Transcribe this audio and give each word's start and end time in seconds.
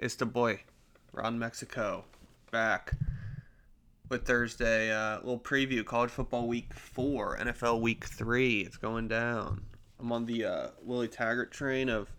It's 0.00 0.14
the 0.14 0.26
boy, 0.26 0.60
Ron 1.12 1.40
Mexico, 1.40 2.04
back 2.52 2.92
with 4.08 4.24
Thursday. 4.24 4.92
Uh, 4.92 5.16
little 5.16 5.40
preview: 5.40 5.84
College 5.84 6.10
Football 6.10 6.46
Week 6.46 6.72
Four, 6.72 7.36
NFL 7.36 7.80
Week 7.80 8.04
Three. 8.04 8.60
It's 8.60 8.76
going 8.76 9.08
down. 9.08 9.64
I'm 9.98 10.12
on 10.12 10.26
the 10.26 10.44
uh, 10.44 10.66
Willie 10.84 11.08
Taggart 11.08 11.50
train 11.50 11.88
of 11.88 12.12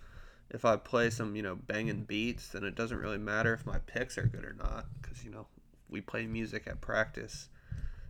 if 0.50 0.66
I 0.66 0.76
play 0.76 1.10
some, 1.10 1.38
you 1.38 1.42
know, 1.42 1.56
banging 1.56 2.04
beats, 2.04 2.50
then 2.50 2.66
it 2.66 2.76
doesn't 2.76 2.98
really 2.98 3.18
matter 3.18 3.54
if 3.54 3.66
my 3.66 3.78
picks 3.80 4.18
are 4.18 4.28
good 4.28 4.44
or 4.44 4.58
not, 4.60 4.88
because 5.02 5.24
you 5.24 5.32
know 5.32 5.48
we 5.90 6.02
play 6.02 6.26
music 6.26 6.68
at 6.68 6.82
practice, 6.82 7.48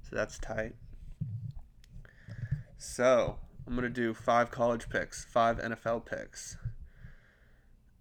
so 0.02 0.16
that's 0.16 0.40
tight. 0.40 0.74
So 2.80 3.38
I'm 3.68 3.76
gonna 3.76 3.90
do 3.90 4.16
five 4.16 4.49
college 4.49 4.90
picks, 4.90 5.26
five 5.26 5.60
NFL 5.60 6.08
picks, 6.08 6.58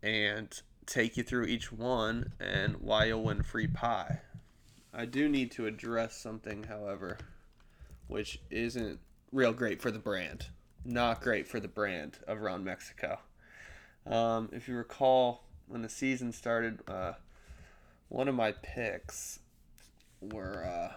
and 0.02 0.62
take 0.88 1.16
you 1.16 1.22
through 1.22 1.44
each 1.44 1.70
one 1.70 2.32
and 2.40 2.76
why 2.80 3.04
you'll 3.04 3.22
win 3.22 3.42
free 3.42 3.66
pie. 3.66 4.20
I 4.92 5.04
do 5.04 5.28
need 5.28 5.52
to 5.52 5.66
address 5.66 6.16
something, 6.16 6.64
however, 6.64 7.18
which 8.08 8.40
isn't 8.50 8.98
real 9.30 9.52
great 9.52 9.82
for 9.82 9.90
the 9.90 9.98
brand. 9.98 10.46
Not 10.84 11.20
great 11.20 11.46
for 11.46 11.60
the 11.60 11.68
brand 11.68 12.18
of 12.26 12.40
Ron 12.40 12.64
Mexico. 12.64 13.18
Um, 14.06 14.48
if 14.52 14.66
you 14.66 14.76
recall, 14.76 15.44
when 15.66 15.82
the 15.82 15.88
season 15.88 16.32
started, 16.32 16.80
uh, 16.88 17.12
one 18.08 18.26
of 18.26 18.34
my 18.34 18.52
picks 18.52 19.40
were 20.20 20.64
uh, 20.64 20.94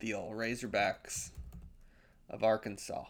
the 0.00 0.14
old 0.14 0.34
Razorbacks 0.34 1.30
of 2.30 2.42
Arkansas. 2.42 3.04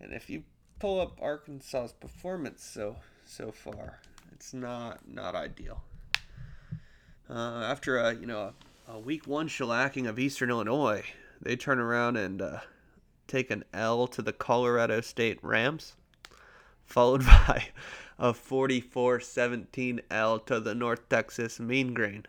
And 0.00 0.14
if 0.14 0.30
you 0.30 0.44
pull 0.80 1.00
up 1.00 1.20
Arkansas's 1.20 1.92
performance 1.92 2.64
so 2.64 2.96
so 3.24 3.52
far, 3.52 4.00
it's 4.32 4.52
not 4.52 5.06
not 5.06 5.36
ideal. 5.36 5.82
Uh, 7.28 7.62
after 7.62 7.98
a 7.98 8.14
you 8.14 8.26
know 8.26 8.52
a, 8.88 8.92
a, 8.92 8.98
week 8.98 9.28
one 9.28 9.46
shellacking 9.46 10.08
of 10.08 10.18
Eastern 10.18 10.50
Illinois, 10.50 11.04
they 11.40 11.54
turn 11.54 11.78
around 11.78 12.16
and 12.16 12.42
uh, 12.42 12.58
take 13.28 13.52
an 13.52 13.62
L 13.72 14.08
to 14.08 14.22
the 14.22 14.32
Colorado 14.32 15.00
State 15.00 15.38
Rams, 15.42 15.94
followed 16.84 17.24
by 17.24 17.68
a 18.18 18.32
44-17 18.32 20.00
L 20.10 20.40
to 20.40 20.58
the 20.58 20.74
North 20.74 21.08
Texas 21.08 21.60
Mean 21.60 21.94
Green. 21.94 22.26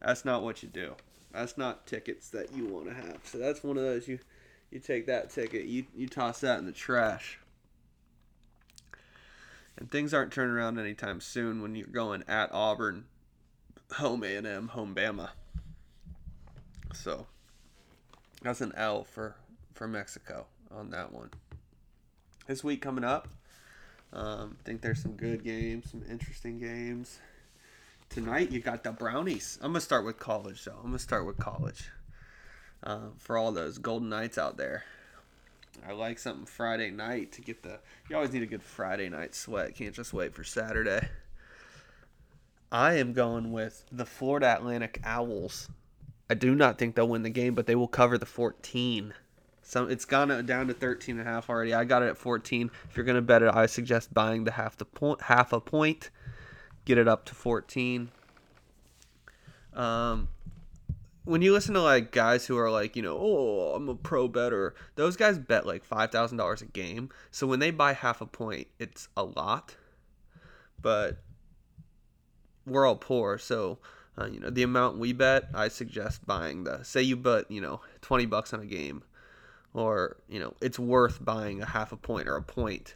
That's 0.00 0.24
not 0.24 0.42
what 0.42 0.62
you 0.62 0.68
do. 0.68 0.94
That's 1.32 1.58
not 1.58 1.86
tickets 1.86 2.30
that 2.30 2.52
you 2.54 2.66
want 2.66 2.86
to 2.86 2.94
have. 2.94 3.18
So 3.24 3.38
that's 3.38 3.62
one 3.62 3.76
of 3.76 3.82
those 3.82 4.08
you 4.08 4.18
you 4.70 4.80
take 4.80 5.06
that 5.06 5.30
ticket, 5.30 5.66
you 5.66 5.84
you 5.94 6.08
toss 6.08 6.40
that 6.40 6.58
in 6.58 6.64
the 6.64 6.72
trash. 6.72 7.38
And 9.76 9.90
things 9.90 10.14
aren't 10.14 10.32
turning 10.32 10.54
around 10.54 10.78
anytime 10.78 11.20
soon 11.20 11.60
when 11.60 11.74
you're 11.74 11.86
going 11.86 12.24
at 12.28 12.50
Auburn, 12.52 13.04
home 13.92 14.24
A&M, 14.24 14.68
home 14.68 14.94
Bama. 14.94 15.30
So 16.94 17.26
that's 18.42 18.60
an 18.60 18.72
L 18.76 19.04
for 19.04 19.36
for 19.74 19.86
Mexico 19.86 20.46
on 20.70 20.90
that 20.90 21.12
one. 21.12 21.30
This 22.46 22.64
week 22.64 22.80
coming 22.80 23.04
up, 23.04 23.28
um, 24.12 24.56
think 24.64 24.80
there's 24.80 25.02
some 25.02 25.12
good 25.12 25.44
games, 25.44 25.90
some 25.90 26.02
interesting 26.08 26.58
games. 26.58 27.18
Tonight 28.08 28.50
you 28.50 28.60
got 28.60 28.82
the 28.82 28.92
Brownies. 28.92 29.58
I'm 29.60 29.72
gonna 29.72 29.80
start 29.80 30.04
with 30.04 30.18
college 30.18 30.64
though. 30.64 30.76
I'm 30.76 30.86
gonna 30.86 30.98
start 30.98 31.26
with 31.26 31.38
college. 31.38 31.90
Uh, 32.82 33.08
for 33.18 33.36
all 33.36 33.52
those 33.52 33.78
Golden 33.78 34.08
Knights 34.08 34.38
out 34.38 34.56
there. 34.56 34.84
I 35.86 35.92
like 35.92 36.18
something 36.18 36.46
Friday 36.46 36.90
night 36.90 37.32
to 37.32 37.40
get 37.40 37.62
the. 37.62 37.80
You 38.08 38.16
always 38.16 38.32
need 38.32 38.42
a 38.42 38.46
good 38.46 38.62
Friday 38.62 39.08
night 39.08 39.34
sweat. 39.34 39.74
Can't 39.74 39.94
just 39.94 40.12
wait 40.12 40.34
for 40.34 40.44
Saturday. 40.44 41.08
I 42.70 42.94
am 42.94 43.12
going 43.12 43.52
with 43.52 43.84
the 43.90 44.06
Florida 44.06 44.54
Atlantic 44.56 45.00
Owls. 45.04 45.68
I 46.28 46.34
do 46.34 46.54
not 46.54 46.78
think 46.78 46.94
they'll 46.94 47.08
win 47.08 47.22
the 47.22 47.30
game, 47.30 47.54
but 47.54 47.66
they 47.66 47.76
will 47.76 47.88
cover 47.88 48.18
the 48.18 48.26
14. 48.26 49.14
So 49.62 49.86
it's 49.86 50.04
gone 50.04 50.46
down 50.46 50.68
to 50.68 50.74
13 50.74 51.18
and 51.18 51.26
a 51.26 51.30
half 51.30 51.50
already. 51.50 51.74
I 51.74 51.84
got 51.84 52.02
it 52.02 52.08
at 52.08 52.18
14. 52.18 52.70
If 52.88 52.96
you're 52.96 53.04
going 53.04 53.16
to 53.16 53.22
bet 53.22 53.42
it, 53.42 53.54
I 53.54 53.66
suggest 53.66 54.14
buying 54.14 54.44
the 54.44 54.52
half 54.52 54.76
the 54.76 54.84
point, 54.84 55.22
half 55.22 55.52
a 55.52 55.60
point. 55.60 56.10
Get 56.84 56.98
it 56.98 57.08
up 57.08 57.24
to 57.26 57.34
14. 57.34 58.10
Um, 59.74 60.28
when 61.26 61.42
you 61.42 61.52
listen 61.52 61.74
to 61.74 61.82
like 61.82 62.12
guys 62.12 62.46
who 62.46 62.56
are 62.56 62.70
like, 62.70 62.94
you 62.94 63.02
know, 63.02 63.18
oh, 63.20 63.72
I'm 63.74 63.88
a 63.88 63.96
pro 63.96 64.28
better, 64.28 64.74
those 64.94 65.16
guys 65.16 65.38
bet 65.38 65.66
like 65.66 65.84
five 65.84 66.10
thousand 66.10 66.38
dollars 66.38 66.62
a 66.62 66.66
game. 66.66 67.10
So 67.32 67.46
when 67.46 67.58
they 67.58 67.72
buy 67.72 67.92
half 67.92 68.20
a 68.20 68.26
point, 68.26 68.68
it's 68.78 69.08
a 69.16 69.24
lot. 69.24 69.76
But 70.80 71.18
we're 72.64 72.86
all 72.86 72.96
poor, 72.96 73.38
so 73.38 73.78
uh, 74.18 74.26
you 74.26 74.38
know 74.38 74.50
the 74.50 74.62
amount 74.62 74.98
we 74.98 75.12
bet. 75.12 75.48
I 75.52 75.68
suggest 75.68 76.24
buying 76.26 76.64
the. 76.64 76.84
Say 76.84 77.02
you 77.02 77.16
bet, 77.16 77.50
you 77.50 77.60
know, 77.60 77.80
twenty 78.02 78.26
bucks 78.26 78.54
on 78.54 78.60
a 78.60 78.66
game, 78.66 79.02
or 79.74 80.18
you 80.28 80.38
know, 80.38 80.54
it's 80.62 80.78
worth 80.78 81.24
buying 81.24 81.60
a 81.60 81.66
half 81.66 81.90
a 81.90 81.96
point 81.96 82.28
or 82.28 82.36
a 82.36 82.42
point, 82.42 82.94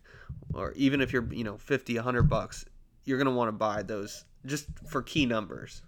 or 0.54 0.72
even 0.72 1.00
if 1.00 1.12
you're, 1.12 1.26
you 1.32 1.42
know, 1.42 1.58
50, 1.58 1.97
100 1.97 2.22
bucks, 2.24 2.64
you're 3.04 3.18
gonna 3.18 3.34
want 3.34 3.48
to 3.48 3.52
buy 3.52 3.82
those 3.82 4.24
just 4.47 4.66
for 4.88 5.02
key 5.02 5.26
numbers 5.26 5.82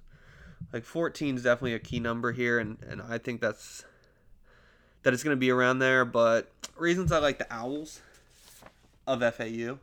like 0.72 0.84
14 0.84 1.36
is 1.36 1.42
definitely 1.42 1.74
a 1.74 1.78
key 1.78 2.00
number 2.00 2.32
here, 2.32 2.58
and, 2.58 2.78
and 2.88 3.02
I 3.02 3.18
think 3.18 3.40
that's 3.40 3.84
that 5.02 5.12
it's 5.12 5.22
going 5.22 5.36
to 5.36 5.40
be 5.40 5.50
around 5.50 5.78
there. 5.78 6.04
But 6.04 6.50
reasons 6.76 7.12
I 7.12 7.18
like 7.18 7.38
the 7.38 7.52
Owls 7.52 8.00
of 9.06 9.20
FAU, 9.34 9.78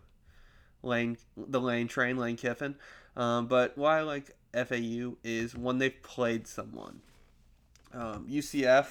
Lane 0.84 1.18
the 1.36 1.62
Lane 1.62 1.88
Train, 1.88 2.18
Lane 2.18 2.38
Kiffin. 2.38 2.76
Um, 3.16 3.48
but 3.48 3.78
why 3.78 4.00
I 4.00 4.02
like 4.02 4.36
FAU 4.54 5.18
is 5.24 5.56
when 5.56 5.78
they've 5.78 6.02
played 6.02 6.48
someone. 6.48 7.02
Um, 7.94 8.28
UCF, 8.30 8.88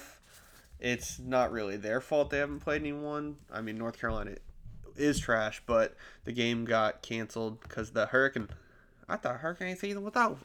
it's 0.79 1.19
not 1.19 1.51
really 1.51 1.77
their 1.77 2.01
fault 2.01 2.29
they 2.29 2.39
haven't 2.39 2.59
played 2.59 2.81
anyone. 2.81 3.37
I 3.51 3.61
mean, 3.61 3.77
North 3.77 3.99
Carolina 3.99 4.35
is 4.95 5.19
trash, 5.19 5.61
but 5.65 5.95
the 6.25 6.31
game 6.31 6.65
got 6.65 7.01
canceled 7.01 7.61
because 7.61 7.91
the 7.91 8.07
Hurricane. 8.07 8.49
I 9.07 9.15
thought 9.15 9.37
Hurricane 9.37 9.75
season 9.77 10.03
was 10.03 10.15
over. 10.15 10.37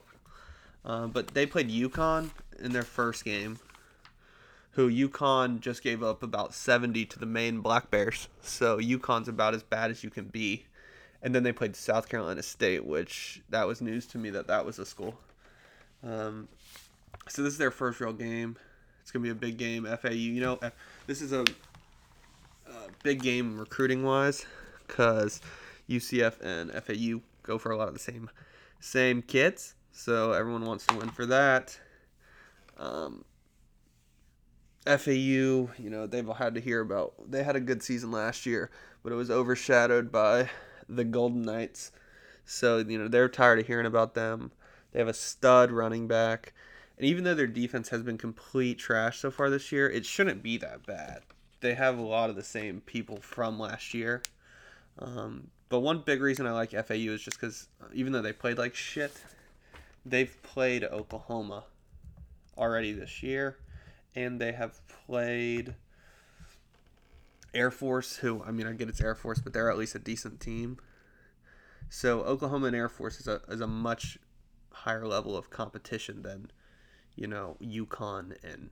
Uh, 0.84 1.06
but 1.06 1.28
they 1.28 1.46
played 1.46 1.70
UConn 1.70 2.30
in 2.58 2.72
their 2.72 2.82
first 2.82 3.24
game, 3.24 3.58
who 4.72 4.90
UConn 4.90 5.60
just 5.60 5.82
gave 5.82 6.02
up 6.02 6.22
about 6.22 6.54
70 6.54 7.06
to 7.06 7.18
the 7.18 7.26
Maine 7.26 7.60
Black 7.60 7.90
Bears. 7.90 8.28
So 8.42 8.78
UConn's 8.78 9.28
about 9.28 9.54
as 9.54 9.62
bad 9.62 9.90
as 9.90 10.04
you 10.04 10.10
can 10.10 10.26
be. 10.26 10.66
And 11.22 11.34
then 11.34 11.42
they 11.42 11.52
played 11.52 11.74
South 11.74 12.08
Carolina 12.08 12.42
State, 12.42 12.84
which 12.84 13.40
that 13.48 13.66
was 13.66 13.80
news 13.80 14.04
to 14.08 14.18
me 14.18 14.28
that 14.30 14.46
that 14.48 14.66
was 14.66 14.78
a 14.78 14.84
school. 14.84 15.18
Um, 16.02 16.48
so 17.28 17.42
this 17.42 17.52
is 17.54 17.58
their 17.58 17.70
first 17.70 18.00
real 18.00 18.12
game. 18.12 18.56
It's 19.00 19.10
gonna 19.10 19.22
be 19.22 19.30
a 19.30 19.34
big 19.34 19.56
game. 19.56 19.86
FAU, 19.86 20.10
you 20.10 20.40
know, 20.40 20.58
this 21.06 21.22
is 21.22 21.32
a, 21.32 21.44
a 22.66 22.90
big 23.02 23.22
game 23.22 23.58
recruiting 23.58 24.02
wise, 24.02 24.44
because 24.86 25.40
UCF 25.88 26.40
and 26.42 26.70
FAU 26.72 27.20
go 27.42 27.58
for 27.58 27.72
a 27.72 27.76
lot 27.76 27.88
of 27.88 27.94
the 27.94 28.00
same 28.00 28.30
same 28.80 29.22
kids. 29.22 29.74
So 29.96 30.32
everyone 30.32 30.66
wants 30.66 30.84
to 30.86 30.96
win 30.96 31.08
for 31.08 31.24
that. 31.26 31.78
Um, 32.76 33.24
FAU, 34.84 35.12
you 35.12 35.70
know, 35.78 36.08
they've 36.08 36.28
had 36.28 36.56
to 36.56 36.60
hear 36.60 36.80
about. 36.80 37.30
They 37.30 37.44
had 37.44 37.54
a 37.54 37.60
good 37.60 37.80
season 37.80 38.10
last 38.10 38.44
year, 38.44 38.70
but 39.04 39.12
it 39.12 39.16
was 39.16 39.30
overshadowed 39.30 40.10
by 40.10 40.50
the 40.88 41.04
Golden 41.04 41.42
Knights. 41.42 41.92
So, 42.44 42.78
you 42.78 42.98
know, 42.98 43.06
they're 43.06 43.28
tired 43.28 43.60
of 43.60 43.68
hearing 43.68 43.86
about 43.86 44.14
them. 44.14 44.50
They 44.90 44.98
have 44.98 45.08
a 45.08 45.14
stud 45.14 45.70
running 45.70 46.08
back. 46.08 46.52
And 46.98 47.06
even 47.06 47.22
though 47.22 47.34
their 47.34 47.46
defense 47.46 47.88
has 47.90 48.02
been 48.02 48.18
complete 48.18 48.80
trash 48.80 49.20
so 49.20 49.30
far 49.30 49.48
this 49.48 49.70
year, 49.70 49.88
it 49.88 50.04
shouldn't 50.04 50.42
be 50.42 50.56
that 50.58 50.84
bad. 50.84 51.22
They 51.60 51.74
have 51.74 51.98
a 51.98 52.02
lot 52.02 52.30
of 52.30 52.36
the 52.36 52.42
same 52.42 52.80
people 52.80 53.18
from 53.18 53.60
last 53.60 53.94
year. 53.94 54.22
Um, 54.98 55.52
but 55.68 55.80
one 55.80 56.02
big 56.04 56.20
reason 56.20 56.48
I 56.48 56.52
like 56.52 56.72
FAU 56.72 57.12
is 57.12 57.22
just 57.22 57.40
because 57.40 57.68
even 57.92 58.12
though 58.12 58.22
they 58.22 58.32
played 58.32 58.58
like 58.58 58.74
shit, 58.74 59.12
they've 60.04 60.42
played 60.42 60.84
Oklahoma 60.84 61.64
already 62.56 62.92
this 62.92 63.22
year, 63.22 63.58
and 64.14 64.40
they 64.40 64.52
have 64.52 64.80
played 65.06 65.74
Air 67.52 67.70
Force, 67.70 68.16
who 68.16 68.42
I 68.44 68.50
mean, 68.50 68.66
I 68.66 68.72
get 68.72 68.88
it's 68.88 69.00
Air 69.00 69.14
Force, 69.14 69.40
but 69.40 69.52
they're 69.52 69.70
at 69.70 69.78
least 69.78 69.94
a 69.94 70.00
decent 70.00 70.40
team. 70.40 70.78
So 71.88 72.22
Oklahoma 72.22 72.68
and 72.68 72.76
Air 72.76 72.88
Force 72.88 73.20
is 73.20 73.28
a 73.28 73.40
is 73.48 73.60
a 73.60 73.66
much 73.66 74.18
higher 74.72 75.06
level 75.06 75.36
of 75.36 75.50
competition 75.50 76.22
than, 76.22 76.50
you 77.14 77.26
know, 77.26 77.56
UConn 77.62 78.36
and 78.42 78.70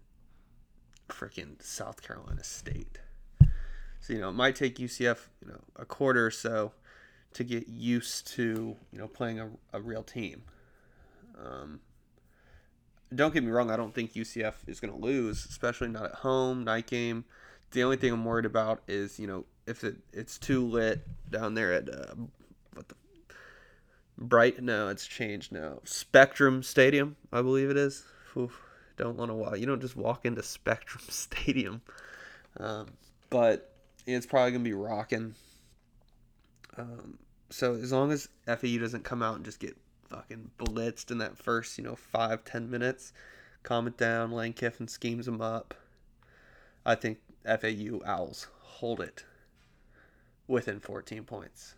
freaking 1.08 1.62
South 1.62 2.02
Carolina 2.02 2.42
State. 2.42 2.98
So 4.00 4.12
you 4.12 4.20
know, 4.20 4.30
it 4.30 4.32
might 4.32 4.56
take 4.56 4.76
UCF 4.76 5.28
you 5.40 5.48
know 5.48 5.60
a 5.76 5.84
quarter 5.84 6.26
or 6.26 6.30
so 6.30 6.72
to 7.34 7.44
get 7.44 7.68
used 7.68 8.26
to 8.28 8.76
you 8.92 8.98
know 8.98 9.08
playing 9.08 9.38
a, 9.38 9.50
a 9.72 9.80
real 9.80 10.02
team. 10.02 10.42
Um, 11.38 11.80
don't 13.14 13.32
get 13.34 13.44
me 13.44 13.50
wrong, 13.50 13.70
I 13.70 13.76
don't 13.76 13.94
think 13.94 14.14
UCF 14.14 14.54
is 14.66 14.80
going 14.80 14.92
to 14.92 14.98
lose, 14.98 15.44
especially 15.44 15.88
not 15.88 16.04
at 16.04 16.14
home, 16.16 16.64
night 16.64 16.86
game. 16.86 17.24
The 17.72 17.82
only 17.82 17.96
thing 17.96 18.12
I'm 18.12 18.24
worried 18.24 18.44
about 18.44 18.82
is 18.86 19.18
you 19.18 19.26
know 19.26 19.44
if 19.66 19.84
it, 19.84 19.96
it's 20.12 20.38
too 20.38 20.66
lit 20.66 21.06
down 21.30 21.54
there 21.54 21.72
at 21.72 21.88
uh, 21.88 22.14
what 22.74 22.88
the 22.88 22.94
Bright? 24.18 24.62
No, 24.62 24.88
it's 24.88 25.06
changed 25.06 25.52
now. 25.52 25.80
Spectrum 25.84 26.62
Stadium, 26.62 27.16
I 27.32 27.42
believe 27.42 27.70
it 27.70 27.76
is. 27.76 28.04
Oof, 28.36 28.60
don't 28.96 29.16
want 29.16 29.30
to 29.30 29.34
walk. 29.34 29.58
You 29.58 29.66
don't 29.66 29.80
just 29.80 29.96
walk 29.96 30.24
into 30.26 30.42
Spectrum 30.42 31.02
Stadium. 31.08 31.82
Um, 32.58 32.86
but 33.30 33.72
it's 34.06 34.26
probably 34.26 34.52
gonna 34.52 34.64
be 34.64 34.74
rocking. 34.74 35.34
Um, 36.76 37.18
so 37.50 37.74
as 37.74 37.92
long 37.92 38.12
as 38.12 38.28
FAU 38.46 38.78
doesn't 38.78 39.04
come 39.04 39.22
out 39.22 39.36
and 39.36 39.44
just 39.44 39.60
get 39.60 39.76
fucking 40.12 40.50
blitzed 40.58 41.10
in 41.10 41.18
that 41.18 41.38
first, 41.38 41.78
you 41.78 41.84
know, 41.84 41.96
five 41.96 42.44
ten 42.44 42.70
minutes, 42.70 43.12
calm 43.62 43.86
it 43.86 43.96
down. 43.96 44.30
Lane 44.30 44.52
Kiffin 44.52 44.88
schemes 44.88 45.26
them 45.26 45.40
up. 45.40 45.74
I 46.84 46.94
think 46.94 47.18
FAU 47.44 48.00
Owls 48.04 48.48
hold 48.60 49.00
it 49.00 49.24
within 50.48 50.80
14 50.80 51.24
points. 51.24 51.74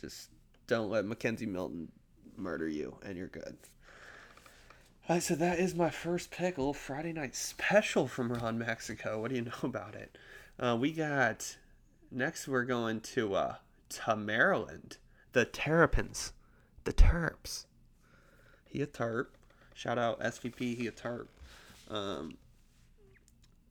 Just 0.00 0.30
don't 0.66 0.90
let 0.90 1.04
McKenzie 1.04 1.48
Milton 1.48 1.88
murder 2.36 2.68
you, 2.68 2.96
and 3.04 3.16
you're 3.16 3.26
good. 3.26 3.56
All 5.08 5.16
right, 5.16 5.22
so 5.22 5.34
that 5.34 5.58
is 5.58 5.74
my 5.74 5.90
first 5.90 6.30
pick, 6.30 6.56
a 6.56 6.60
little 6.60 6.74
Friday 6.74 7.12
night 7.12 7.34
special 7.34 8.06
from 8.06 8.32
Ron 8.32 8.58
Mexico. 8.58 9.20
What 9.20 9.30
do 9.30 9.36
you 9.36 9.42
know 9.46 9.52
about 9.62 9.94
it? 9.94 10.16
Uh, 10.58 10.76
we 10.78 10.92
got 10.92 11.56
next. 12.10 12.46
We're 12.46 12.64
going 12.64 13.00
to 13.00 13.34
uh, 13.34 13.54
to 13.90 14.16
Maryland. 14.16 14.98
The 15.38 15.44
Terrapins, 15.44 16.32
the 16.82 16.92
Terps. 16.92 17.66
He 18.64 18.82
a 18.82 18.88
Terp. 18.88 19.26
Shout 19.72 19.96
out 19.96 20.18
SVP. 20.18 20.76
He 20.76 20.88
a 20.88 20.90
Terp. 20.90 21.28
Um, 21.88 22.38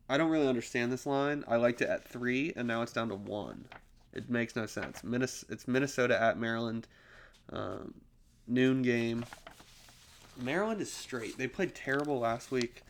I 0.08 0.18
don't 0.18 0.30
really 0.30 0.48
understand 0.48 0.94
this 0.94 1.06
line. 1.06 1.44
I 1.46 1.58
liked 1.58 1.82
it 1.82 1.90
at 1.90 2.08
three, 2.08 2.54
and 2.56 2.70
now 2.70 2.84
it's 2.84 2.94
down 2.94 3.10
to 3.10 3.16
one. 3.16 3.66
It 4.14 4.30
makes 4.30 4.56
no 4.56 4.66
sense. 4.66 5.02
it's 5.04 5.68
Minnesota 5.68 6.18
at 6.18 6.40
Maryland. 6.40 6.88
Um, 7.52 7.96
noon 8.48 8.82
game. 8.82 9.26
Maryland 10.38 10.80
is 10.80 10.90
straight. 10.90 11.38
They 11.38 11.50
played 11.50 11.76
terrible 11.76 12.18
last 12.18 12.50
week 12.50 12.84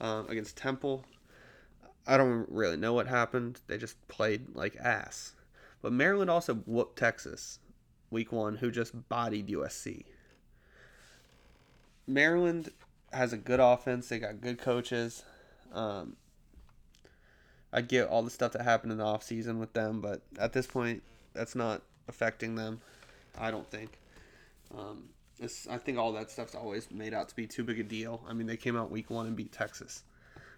um, 0.00 0.26
against 0.30 0.56
Temple. 0.56 1.04
I 2.06 2.16
don't 2.16 2.48
really 2.48 2.78
know 2.78 2.94
what 2.94 3.08
happened. 3.08 3.60
They 3.66 3.76
just 3.76 4.08
played 4.08 4.56
like 4.56 4.74
ass. 4.76 5.34
But 5.82 5.92
Maryland 5.92 6.30
also 6.30 6.54
whooped 6.54 6.98
Texas 6.98 7.58
week 8.12 8.30
one, 8.30 8.56
who 8.56 8.70
just 8.70 9.08
bodied 9.08 9.48
USC. 9.48 10.04
Maryland 12.06 12.70
has 13.12 13.32
a 13.32 13.36
good 13.36 13.60
offense. 13.60 14.08
They 14.08 14.18
got 14.18 14.40
good 14.40 14.58
coaches. 14.58 15.24
Um, 15.72 16.16
I 17.72 17.80
get 17.80 18.08
all 18.08 18.22
the 18.22 18.30
stuff 18.30 18.52
that 18.52 18.62
happened 18.62 18.92
in 18.92 18.98
the 18.98 19.04
off 19.04 19.22
season 19.22 19.58
with 19.58 19.72
them, 19.72 20.00
but 20.00 20.20
at 20.38 20.52
this 20.52 20.66
point, 20.66 21.02
that's 21.32 21.54
not 21.54 21.82
affecting 22.08 22.54
them. 22.54 22.80
I 23.38 23.50
don't 23.50 23.68
think. 23.70 23.98
Um, 24.76 25.08
I 25.70 25.78
think 25.78 25.98
all 25.98 26.12
that 26.12 26.30
stuff's 26.30 26.54
always 26.54 26.90
made 26.90 27.14
out 27.14 27.28
to 27.30 27.34
be 27.34 27.46
too 27.46 27.64
big 27.64 27.80
a 27.80 27.82
deal. 27.82 28.22
I 28.28 28.32
mean, 28.32 28.46
they 28.46 28.56
came 28.56 28.76
out 28.76 28.90
week 28.90 29.10
one 29.10 29.26
and 29.26 29.34
beat 29.34 29.52
Texas 29.52 30.04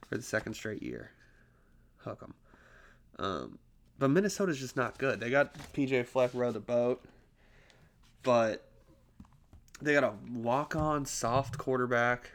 for 0.09 0.17
the 0.17 0.23
second 0.23 0.55
straight 0.55 0.83
year. 0.83 1.11
Hook 1.99 2.23
'em. 2.23 2.35
Um, 3.19 3.59
but 3.99 4.09
Minnesota's 4.09 4.59
just 4.59 4.77
not 4.77 4.99
good. 4.99 5.21
They 5.21 5.31
got 5.31 5.55
PJ 5.73 6.05
Fleck 6.07 6.33
row 6.35 6.51
the 6.53 6.61
boat, 6.61 7.03
but 8.25 8.67
they 9.81 9.93
got 9.95 10.03
a 10.03 10.15
walk-on 10.33 11.07
soft 11.07 11.57
quarterback. 11.57 12.33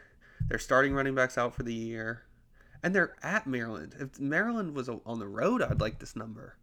They're 0.47 0.59
starting 0.59 0.93
running 0.93 1.15
backs 1.15 1.37
out 1.37 1.53
for 1.53 1.63
the 1.63 1.73
year 1.73 2.23
and 2.83 2.95
they're 2.95 3.15
at 3.21 3.45
Maryland. 3.45 3.95
If 3.99 4.19
Maryland 4.19 4.75
was 4.75 4.89
on 4.89 5.19
the 5.19 5.27
road, 5.27 5.61
I'd 5.61 5.81
like 5.81 5.99
this 5.99 6.15
number. 6.15 6.55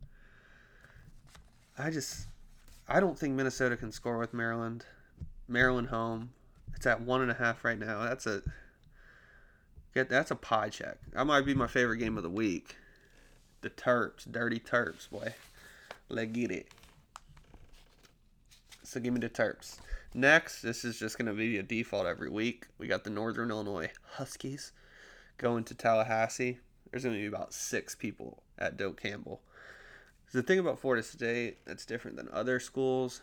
I 1.79 1.91
just, 1.91 2.29
I 2.89 3.01
don't 3.01 3.19
think 3.19 3.35
Minnesota 3.35 3.77
can 3.77 3.93
score 3.93 4.19
with 4.19 4.33
Maryland. 4.33 4.85
Maryland 5.49 5.89
home, 5.89 6.31
it's 6.75 6.87
at 6.87 7.01
one 7.01 7.21
and 7.21 7.31
a 7.31 7.35
half 7.35 7.65
right 7.65 7.79
now. 7.79 8.05
That's 8.05 8.27
a 8.27 8.43
get. 9.95 10.09
That's 10.09 10.31
a 10.31 10.37
pie 10.37 10.71
check. 10.71 10.99
That 11.13 11.27
might 11.27 11.45
be 11.45 11.55
my 11.55 11.67
favorite 11.67 11.99
game 11.99 12.17
of 12.17 12.23
the 12.23 12.31
week. 12.31 12.77
The 13.61 13.71
Terps, 13.71 14.31
dirty 14.31 14.59
Terps, 14.59 15.09
boy. 15.09 15.35
Let's 16.09 16.33
get 16.33 16.51
it. 16.51 16.69
So 18.87 19.01
give 19.01 19.13
me 19.13 19.21
the 19.21 19.29
Terps. 19.29 19.79
Next, 20.15 20.63
this 20.63 20.85
is 20.85 20.99
just 20.99 21.19
going 21.19 21.27
to 21.27 21.35
be 21.35 21.59
a 21.59 21.63
default 21.63 22.07
every 22.07 22.31
week. 22.31 22.67
We 22.79 22.87
got 22.87 23.05
the 23.05 23.11
Northern 23.11 23.51
Illinois 23.51 23.91
Huskies 24.13 24.73
going 25.39 25.65
to 25.65 25.75
Tallahassee, 25.75 26.59
there's 26.91 27.05
going 27.05 27.15
to 27.17 27.21
be 27.21 27.27
about 27.27 27.53
six 27.53 27.95
people 27.95 28.43
at 28.59 28.77
Doak 28.77 29.01
Campbell. 29.01 29.43
The 30.33 30.43
thing 30.43 30.59
about 30.59 30.79
Florida 30.79 31.03
State 31.03 31.59
that's 31.67 31.85
different 31.85 32.17
than 32.17 32.29
other 32.33 32.59
schools 32.61 33.21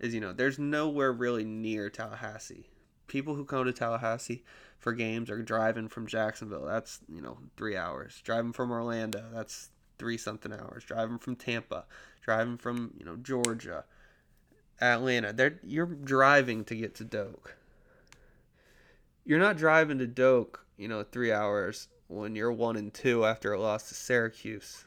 is, 0.00 0.14
you 0.14 0.20
know, 0.20 0.32
there's 0.32 0.58
nowhere 0.58 1.12
really 1.12 1.44
near 1.44 1.90
Tallahassee. 1.90 2.68
People 3.06 3.34
who 3.34 3.44
come 3.44 3.64
to 3.64 3.72
Tallahassee 3.72 4.44
for 4.78 4.92
games 4.92 5.30
are 5.30 5.42
driving 5.42 5.88
from 5.88 6.06
Jacksonville. 6.06 6.64
That's, 6.64 7.00
you 7.08 7.20
know, 7.20 7.38
three 7.56 7.76
hours. 7.76 8.20
Driving 8.24 8.52
from 8.52 8.70
Orlando. 8.70 9.24
That's 9.32 9.70
three 9.98 10.16
something 10.16 10.52
hours. 10.52 10.84
Driving 10.84 11.18
from 11.18 11.36
Tampa. 11.36 11.84
Driving 12.22 12.56
from, 12.56 12.94
you 12.98 13.04
know, 13.04 13.16
Georgia. 13.16 13.84
Atlanta. 14.82 15.32
They're, 15.32 15.60
you're 15.62 15.86
driving 15.86 16.64
to 16.64 16.74
get 16.74 16.94
to 16.96 17.04
Doak 17.04 17.56
you're 19.24 19.38
not 19.38 19.56
driving 19.56 19.98
to 19.98 20.06
Doak, 20.06 20.64
you 20.76 20.88
know, 20.88 21.02
three 21.02 21.32
hours 21.32 21.88
when 22.08 22.34
you're 22.34 22.52
one 22.52 22.76
and 22.76 22.92
two 22.92 23.24
after 23.24 23.52
a 23.52 23.60
loss 23.60 23.88
to 23.88 23.94
Syracuse 23.94 24.84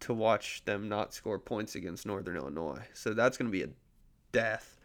to 0.00 0.14
watch 0.14 0.64
them 0.64 0.88
not 0.88 1.14
score 1.14 1.38
points 1.38 1.74
against 1.74 2.06
Northern 2.06 2.36
Illinois. 2.36 2.82
So 2.94 3.14
that's 3.14 3.36
going 3.36 3.50
to 3.50 3.56
be 3.56 3.62
a 3.62 3.68
death. 4.32 4.76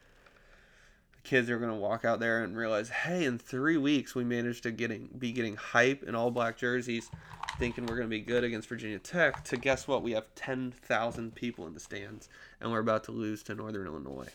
The 1.16 1.22
kids 1.22 1.50
are 1.50 1.58
going 1.58 1.72
to 1.72 1.78
walk 1.78 2.06
out 2.06 2.20
there 2.20 2.44
and 2.44 2.56
realize, 2.56 2.90
hey, 2.90 3.26
in 3.26 3.38
three 3.38 3.78
weeks 3.78 4.16
we 4.16 4.24
managed 4.24 4.64
to 4.64 4.72
getting 4.72 5.10
be 5.18 5.32
getting 5.32 5.56
hype 5.56 6.04
in 6.04 6.16
all 6.16 6.32
black 6.32 6.58
jerseys, 6.58 7.10
thinking 7.58 7.86
we're 7.86 7.96
going 7.96 8.08
to 8.08 8.16
be 8.16 8.22
good 8.22 8.44
against 8.44 8.68
Virginia 8.68 9.00
Tech. 9.00 9.44
To 9.46 9.58
guess 9.58 9.88
what, 9.88 10.04
we 10.04 10.12
have 10.12 10.26
ten 10.36 10.72
thousand 10.72 11.36
people 11.36 11.68
in 11.68 11.74
the 11.74 11.80
stands, 11.80 12.30
and 12.60 12.72
we're 12.72 12.80
about 12.80 13.04
to 13.06 13.12
lose 13.12 13.44
to 13.44 13.56
Northern 13.56 13.88
Illinois. 13.88 14.30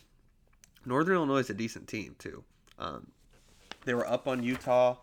Northern 0.85 1.17
Illinois 1.17 1.39
is 1.39 1.51
a 1.51 1.55
decent 1.55 1.89
team 1.89 2.15
too. 2.19 2.45
Um, 2.79 3.09
they 3.85 3.95
were 3.95 4.07
up 4.07 4.29
on 4.29 4.43
Utah 4.43 4.97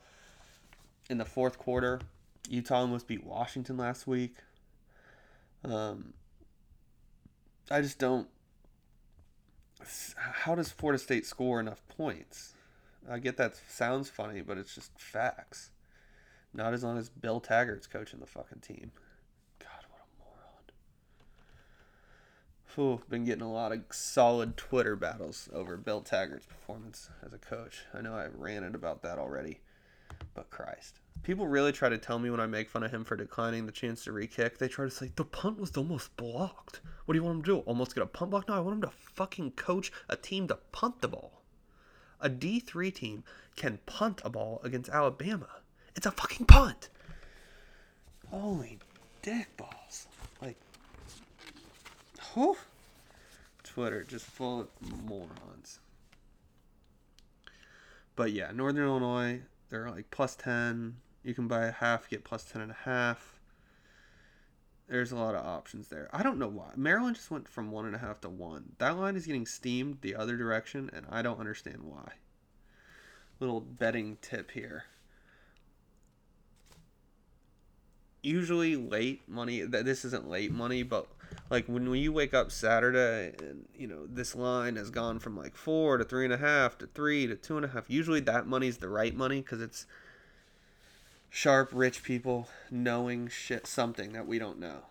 in 1.10 1.17
the 1.17 1.25
fourth 1.25 1.58
quarter. 1.58 2.00
Utah 2.50 2.79
almost 2.79 3.08
beat 3.08 3.25
Washington 3.25 3.77
last 3.77 4.08
week. 4.08 4.36
Um, 5.63 6.13
I 7.70 7.82
just 7.82 8.00
don't. 8.00 8.27
How 10.15 10.55
does 10.55 10.72
Florida 10.72 11.00
State 11.00 11.25
score 11.25 11.60
enough 11.60 11.82
points? 11.88 12.53
I 13.10 13.20
get 13.20 13.36
that 13.38 13.60
sounds 13.67 14.10
funny, 14.10 14.41
but 14.41 14.58
it's 14.58 14.74
just 14.74 14.98
facts. 14.98 15.72
Not 16.53 16.74
as 16.74 16.83
long 16.83 16.98
as 16.98 17.10
Bill 17.10 17.41
Taggart's 17.41 17.88
coaching 17.88 18.19
the 18.19 18.27
fucking 18.27 18.60
team. 18.60 18.91
God, 19.60 19.86
what 19.89 20.01
a 20.01 20.10
moron. 20.19 20.63
Whew, 22.75 23.01
been 23.10 23.25
getting 23.25 23.41
a 23.41 23.51
lot 23.51 23.72
of 23.72 23.81
solid 23.91 24.55
Twitter 24.55 24.95
battles 24.95 25.50
over 25.51 25.77
Bill 25.77 26.01
Taggart's 26.01 26.45
performance 26.45 27.10
as 27.25 27.33
a 27.33 27.39
coach. 27.39 27.86
I 27.93 28.01
know 28.01 28.13
I 28.13 28.27
ranted 28.27 28.75
about 28.75 29.01
that 29.01 29.17
already, 29.17 29.62
but 30.36 30.51
Christ. 30.51 31.00
People 31.24 31.48
really 31.48 31.72
try 31.72 31.89
to 31.89 31.98
tell 31.98 32.19
me 32.19 32.29
when 32.29 32.39
I 32.39 32.48
make 32.48 32.69
fun 32.69 32.83
of 32.83 32.91
him 32.91 33.03
for 33.03 33.15
declining 33.15 33.65
the 33.65 33.72
chance 33.72 34.03
to 34.03 34.12
re-kick. 34.12 34.57
They 34.60 34.67
try 34.67 34.86
to 34.86 34.91
say 34.91 35.12
the 35.15 35.24
punt 35.24 35.60
was 35.60 35.75
almost 35.75 36.15
blocked. 36.17 36.81
What 37.05 37.13
do 37.13 37.17
you 37.17 37.24
want 37.24 37.38
him 37.38 37.43
to 37.43 37.51
do? 37.51 37.57
Almost 37.60 37.95
get 37.95 38.03
a 38.03 38.07
punt 38.07 38.31
block? 38.31 38.48
No, 38.48 38.55
I 38.55 38.60
want 38.60 38.75
him 38.75 38.81
to 38.81 38.95
fucking 39.15 39.51
coach 39.51 39.91
a 40.10 40.15
team 40.15 40.48
to 40.50 40.60
punt 40.72 41.01
the 41.01 41.07
ball. 41.07 41.41
A 42.19 42.29
D3 42.29 42.93
team 42.93 43.24
can 43.55 43.79
punt 43.86 44.22
a 44.24 44.29
ball 44.29 44.62
against 44.63 44.89
Alabama. 44.89 45.48
It's 45.95 46.05
a 46.05 46.12
fucking 46.12 46.45
punt. 46.45 46.89
Holy 48.29 48.79
dick 49.21 49.55
balls. 49.57 50.07
Like 50.41 50.57
Whew. 52.33 52.57
Twitter 53.63 54.03
just 54.03 54.25
full 54.25 54.62
of 54.62 54.67
morons. 55.05 55.79
But 58.15 58.31
yeah, 58.31 58.51
Northern 58.53 58.85
Illinois, 58.85 59.41
they're 59.69 59.89
like 59.89 60.12
plus 60.12 60.35
10. 60.35 60.95
You 61.23 61.33
can 61.33 61.47
buy 61.47 61.65
a 61.65 61.71
half, 61.71 62.09
get 62.09 62.23
plus 62.23 62.43
10 62.43 62.62
and 62.62 62.71
a 62.71 62.77
half. 62.85 63.39
there's 64.88 65.12
a 65.12 65.15
lot 65.15 65.33
of 65.33 65.45
options 65.45 65.88
there. 65.88 66.09
I 66.13 66.21
don't 66.21 66.38
know 66.38 66.47
why. 66.50 66.71
Maryland 66.75 67.15
just 67.15 67.31
went 67.31 67.47
from 67.47 67.71
one 67.71 67.85
and 67.85 67.95
a 67.95 68.00
half 68.00 68.21
to 68.21 68.29
one. 68.29 68.73
That 68.77 68.97
line 68.97 69.15
is 69.15 69.25
getting 69.25 69.45
steamed 69.47 70.00
the 70.01 70.15
other 70.15 70.38
direction, 70.38 70.89
and 70.93 71.05
I 71.09 71.21
don't 71.21 71.39
understand 71.39 71.83
why. 71.83 72.13
Little 73.39 73.62
betting 73.62 74.17
tip 74.21 74.51
here. 74.51 74.85
Usually 78.23 78.75
late 78.75 79.21
money. 79.27 79.61
This 79.61 80.05
isn't 80.05 80.27
late 80.27 80.51
money, 80.51 80.81
but 80.81 81.07
like 81.49 81.65
when 81.67 81.93
you 81.93 82.11
wake 82.11 82.33
up 82.33 82.51
Saturday 82.51 83.33
and 83.39 83.65
you 83.77 83.87
know 83.87 84.05
this 84.07 84.33
line 84.33 84.77
has 84.77 84.89
gone 84.89 85.19
from 85.19 85.37
like 85.37 85.55
four 85.55 85.97
to 85.97 86.03
three 86.03 86.23
and 86.23 86.33
a 86.33 86.37
half 86.37 86.77
to 86.79 86.87
three 86.87 87.27
to 87.27 87.35
two 87.35 87.57
and 87.57 87.65
a 87.65 87.69
half. 87.69 87.89
Usually 87.89 88.21
that 88.21 88.47
money's 88.47 88.77
the 88.77 88.89
right 88.89 89.15
money 89.15 89.41
because 89.41 89.61
it's 89.61 89.85
sharp 91.29 91.69
rich 91.73 92.03
people 92.03 92.47
knowing 92.71 93.27
shit 93.27 93.67
something 93.67 94.13
that 94.13 94.25
we 94.27 94.39
don't 94.39 94.59
know. 94.59 94.83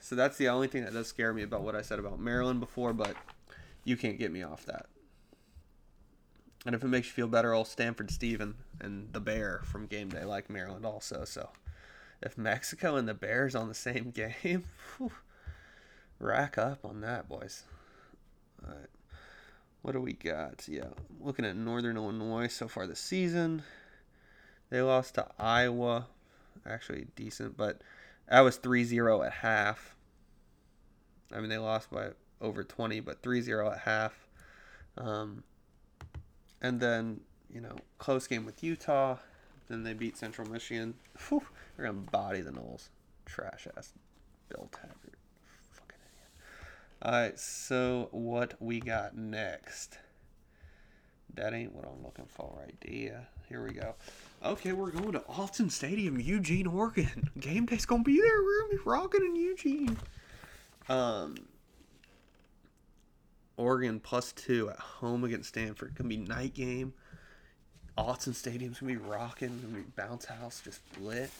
So 0.00 0.14
that's 0.14 0.38
the 0.38 0.48
only 0.48 0.68
thing 0.68 0.84
that 0.84 0.92
does 0.92 1.08
scare 1.08 1.32
me 1.32 1.42
about 1.42 1.62
what 1.62 1.74
I 1.74 1.82
said 1.82 1.98
about 1.98 2.20
Maryland 2.20 2.60
before, 2.60 2.92
but 2.92 3.14
you 3.84 3.96
can't 3.96 4.18
get 4.18 4.32
me 4.32 4.42
off 4.42 4.64
that. 4.66 4.86
And 6.64 6.74
if 6.74 6.82
it 6.82 6.88
makes 6.88 7.08
you 7.08 7.12
feel 7.12 7.28
better, 7.28 7.52
old 7.52 7.66
Stanford 7.66 8.10
Steven 8.10 8.54
and 8.80 9.12
the 9.12 9.20
Bear 9.20 9.60
from 9.64 9.86
game 9.86 10.08
day 10.08 10.24
like 10.24 10.48
Maryland 10.48 10.86
also. 10.86 11.24
So 11.24 11.50
if 12.22 12.36
Mexico 12.36 12.96
and 12.96 13.08
the 13.08 13.14
Bears 13.14 13.54
on 13.54 13.68
the 13.68 13.74
same 13.74 14.10
game, 14.14 14.64
whew, 14.96 15.12
rack 16.18 16.58
up 16.58 16.84
on 16.84 17.00
that, 17.00 17.28
boys. 17.28 17.64
All 18.64 18.74
right. 18.74 18.88
What 19.82 19.92
do 19.92 20.00
we 20.00 20.12
got? 20.12 20.66
Yeah, 20.68 20.88
looking 21.20 21.44
at 21.44 21.56
Northern 21.56 21.96
Illinois 21.96 22.48
so 22.48 22.66
far 22.68 22.86
this 22.86 23.00
season. 23.00 23.62
They 24.70 24.82
lost 24.82 25.14
to 25.14 25.26
Iowa. 25.38 26.06
Actually, 26.66 27.06
decent, 27.14 27.56
but 27.56 27.80
that 28.28 28.40
was 28.40 28.56
3 28.56 28.84
0 28.84 29.22
at 29.22 29.32
half. 29.32 29.94
I 31.32 31.40
mean, 31.40 31.48
they 31.48 31.58
lost 31.58 31.90
by 31.90 32.10
over 32.40 32.62
20, 32.64 33.00
but 33.00 33.22
3 33.22 33.40
0 33.40 33.70
at 33.70 33.78
half. 33.78 34.28
Um, 34.96 35.44
and 36.60 36.80
then, 36.80 37.20
you 37.52 37.60
know, 37.60 37.76
close 37.98 38.26
game 38.26 38.44
with 38.44 38.62
Utah. 38.62 39.16
Then 39.68 39.82
they 39.82 39.92
beat 39.92 40.16
Central 40.16 40.48
Michigan. 40.48 40.94
Whew, 41.28 41.42
they're 41.76 41.86
to 41.86 41.92
body 41.92 42.40
the 42.40 42.50
Noles. 42.50 42.88
Trash 43.26 43.68
ass 43.76 43.92
Bill 44.48 44.68
Taggart. 44.72 45.18
Fucking 45.72 45.98
idiot. 46.12 47.04
Alright, 47.04 47.38
so 47.38 48.08
what 48.10 48.54
we 48.60 48.80
got 48.80 49.16
next? 49.16 49.98
That 51.34 51.52
ain't 51.52 51.74
what 51.74 51.84
I'm 51.84 52.02
looking 52.02 52.26
for 52.26 52.58
right 52.58 52.74
there. 52.80 53.28
Here 53.48 53.64
we 53.64 53.72
go. 53.72 53.94
Okay, 54.44 54.72
we're 54.72 54.90
going 54.90 55.12
to 55.12 55.20
Autzen 55.20 55.70
Stadium, 55.70 56.18
Eugene, 56.18 56.66
Oregon. 56.66 57.30
Game 57.38 57.66
day's 57.66 57.86
gonna 57.86 58.02
be 58.02 58.20
there. 58.20 58.42
We're 58.42 58.60
gonna 58.62 58.72
be 58.72 58.82
rocking 58.84 59.24
in 59.24 59.36
Eugene. 59.36 59.96
Um, 60.88 61.36
Oregon 63.56 64.00
plus 64.00 64.32
two 64.32 64.70
at 64.70 64.78
home 64.78 65.24
against 65.24 65.50
Stanford. 65.50 65.94
Gonna 65.94 66.08
be 66.08 66.16
night 66.16 66.54
game. 66.54 66.94
Autzen 67.98 68.32
Stadium's 68.32 68.78
gonna 68.78 68.92
be 68.92 68.96
rocking. 68.96 69.60
Gonna 69.60 69.82
be 69.82 69.90
bounce 69.96 70.24
house 70.26 70.60
just 70.62 70.80
lit. 71.00 71.30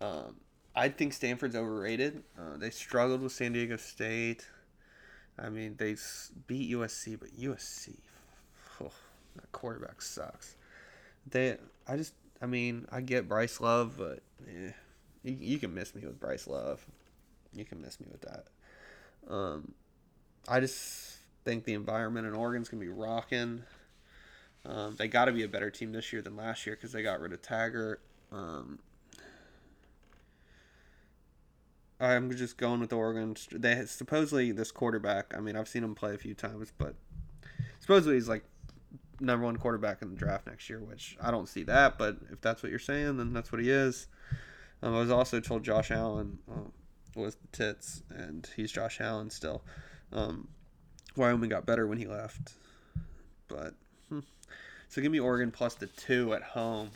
Um, 0.00 0.36
I 0.76 0.88
think 0.88 1.12
Stanford's 1.12 1.56
overrated. 1.56 2.22
Uh, 2.38 2.56
they 2.56 2.70
struggled 2.70 3.22
with 3.22 3.32
San 3.32 3.52
Diego 3.52 3.76
State. 3.76 4.46
I 5.36 5.48
mean, 5.48 5.74
they 5.76 5.96
beat 6.46 6.70
USC, 6.72 7.18
but 7.18 7.30
USC, 7.36 7.96
oh, 8.80 8.92
that 9.34 9.50
quarterback 9.50 10.00
sucks. 10.00 10.54
They, 11.28 11.56
I 11.88 11.96
just, 11.96 12.14
I 12.40 12.46
mean, 12.46 12.86
I 12.92 13.00
get 13.00 13.28
Bryce 13.28 13.60
Love, 13.60 13.94
but 13.98 14.20
eh, 14.46 14.70
you, 15.24 15.36
you 15.40 15.58
can 15.58 15.74
miss 15.74 15.94
me 15.94 16.02
with 16.04 16.20
Bryce 16.20 16.46
Love. 16.46 16.84
You 17.52 17.64
can 17.64 17.80
miss 17.80 17.98
me 17.98 18.06
with 18.10 18.20
that. 18.20 18.46
Um, 19.28 19.74
I 20.46 20.60
just 20.60 21.16
think 21.44 21.64
the 21.64 21.74
environment 21.74 22.26
in 22.26 22.34
Oregon's 22.34 22.68
gonna 22.68 22.80
be 22.80 22.88
rocking. 22.88 23.64
Um, 24.68 24.96
they 24.96 25.08
got 25.08 25.24
to 25.24 25.32
be 25.32 25.42
a 25.42 25.48
better 25.48 25.70
team 25.70 25.92
this 25.92 26.12
year 26.12 26.20
than 26.20 26.36
last 26.36 26.66
year 26.66 26.76
because 26.76 26.92
they 26.92 27.02
got 27.02 27.20
rid 27.20 27.32
of 27.32 27.40
Taggart. 27.40 28.02
Um, 28.30 28.78
I'm 32.00 32.30
just 32.36 32.58
going 32.58 32.80
with 32.80 32.92
Oregon. 32.92 33.34
They 33.50 33.82
supposedly 33.86 34.52
this 34.52 34.70
quarterback. 34.70 35.34
I 35.36 35.40
mean, 35.40 35.56
I've 35.56 35.68
seen 35.68 35.82
him 35.82 35.94
play 35.94 36.14
a 36.14 36.18
few 36.18 36.34
times, 36.34 36.72
but 36.76 36.94
supposedly 37.80 38.14
he's 38.14 38.28
like 38.28 38.44
number 39.20 39.46
one 39.46 39.56
quarterback 39.56 40.02
in 40.02 40.10
the 40.10 40.16
draft 40.16 40.46
next 40.46 40.68
year. 40.68 40.80
Which 40.80 41.16
I 41.20 41.30
don't 41.30 41.48
see 41.48 41.64
that, 41.64 41.98
but 41.98 42.18
if 42.30 42.40
that's 42.40 42.62
what 42.62 42.70
you're 42.70 42.78
saying, 42.78 43.16
then 43.16 43.32
that's 43.32 43.50
what 43.50 43.62
he 43.62 43.70
is. 43.70 44.06
Um, 44.82 44.94
I 44.94 45.00
was 45.00 45.10
also 45.10 45.40
told 45.40 45.64
Josh 45.64 45.90
Allen 45.90 46.38
uh, 46.48 46.68
was 47.16 47.36
the 47.36 47.48
tits, 47.48 48.02
and 48.10 48.48
he's 48.54 48.70
Josh 48.70 49.00
Allen 49.00 49.30
still. 49.30 49.64
Um, 50.12 50.48
Wyoming 51.16 51.50
got 51.50 51.66
better 51.66 51.86
when 51.86 51.98
he 51.98 52.06
left, 52.06 52.52
but 53.48 53.74
hmm. 54.08 54.20
So 54.88 55.02
give 55.02 55.12
me 55.12 55.20
Oregon 55.20 55.50
plus 55.50 55.74
the 55.74 55.86
two 55.86 56.34
at 56.34 56.42
home 56.42 56.90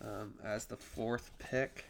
um, 0.00 0.34
as 0.44 0.66
the 0.66 0.76
fourth 0.76 1.30
pick. 1.38 1.86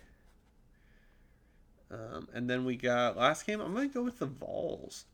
Um, 1.91 2.29
and 2.35 2.51
then 2.51 2.65
we 2.65 2.77
got 2.77 3.17
last 3.17 3.47
game. 3.47 3.61
I'm 3.61 3.75
gonna 3.75 3.89
go 3.89 4.03
with 4.03 4.19
the 4.19 4.27
Vols. 4.27 5.05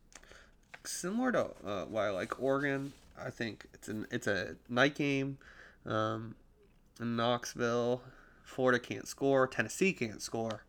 Similar 0.84 1.32
to 1.32 1.50
uh, 1.64 1.84
why 1.84 2.06
I 2.06 2.10
like 2.10 2.40
Oregon. 2.42 2.92
I 3.18 3.30
think 3.30 3.66
it's 3.74 3.88
an 3.88 4.06
it's 4.10 4.26
a 4.26 4.56
night 4.68 4.94
game. 4.94 5.38
Um, 5.84 6.34
in 7.00 7.16
Knoxville, 7.16 8.02
Florida 8.44 8.78
can't 8.78 9.06
score. 9.06 9.46
Tennessee 9.46 9.92
can't 9.92 10.22
score. 10.22 10.64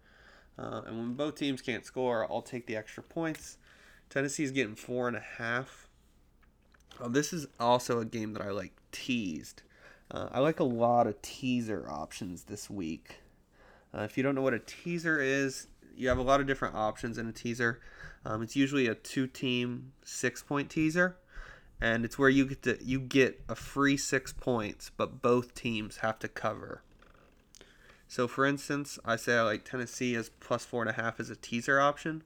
Uh, 0.57 0.81
and 0.85 0.97
when 0.97 1.13
both 1.13 1.35
teams 1.35 1.61
can't 1.61 1.85
score, 1.85 2.29
I'll 2.29 2.41
take 2.41 2.67
the 2.67 2.75
extra 2.75 3.01
points. 3.01 3.57
Tennessee's 4.09 4.51
getting 4.51 4.75
four 4.75 5.07
and 5.07 5.17
a 5.17 5.23
half. 5.37 5.87
Oh, 6.99 7.09
this 7.09 7.33
is 7.33 7.47
also 7.59 7.99
a 7.99 8.05
game 8.05 8.33
that 8.33 8.43
I 8.43 8.51
like 8.51 8.73
teased. 8.93 9.63
Uh, 10.09 10.29
I 10.31 10.39
like 10.39 10.61
a 10.61 10.63
lot 10.63 11.07
of 11.07 11.21
teaser 11.21 11.85
options 11.89 12.43
this 12.43 12.69
week. 12.69 13.17
Uh, 13.93 14.03
if 14.03 14.15
you 14.15 14.23
don't 14.23 14.35
know 14.35 14.41
what 14.41 14.53
a 14.53 14.59
teaser 14.59 15.19
is, 15.19 15.67
you 15.95 16.07
have 16.07 16.17
a 16.17 16.23
lot 16.23 16.39
of 16.39 16.47
different 16.47 16.75
options 16.75 17.17
in 17.17 17.27
a 17.27 17.33
teaser. 17.33 17.81
Um, 18.25 18.41
it's 18.41 18.55
usually 18.55 18.87
a 18.87 18.95
two-team 18.95 19.91
six-point 20.05 20.69
teaser, 20.69 21.17
and 21.81 22.05
it's 22.05 22.17
where 22.17 22.29
you 22.29 22.45
get 22.45 22.63
to 22.63 22.77
you 22.81 22.99
get 22.99 23.41
a 23.49 23.55
free 23.55 23.97
six 23.97 24.31
points, 24.31 24.91
but 24.95 25.21
both 25.21 25.53
teams 25.53 25.97
have 25.97 26.19
to 26.19 26.27
cover. 26.27 26.81
So, 28.07 28.27
for 28.27 28.45
instance, 28.45 28.99
I 29.03 29.15
say 29.15 29.37
I 29.37 29.41
like 29.41 29.65
Tennessee 29.65 30.15
as 30.15 30.29
plus 30.29 30.63
four 30.63 30.81
and 30.81 30.89
a 30.89 30.93
half 30.93 31.19
as 31.19 31.29
a 31.29 31.35
teaser 31.35 31.79
option. 31.79 32.23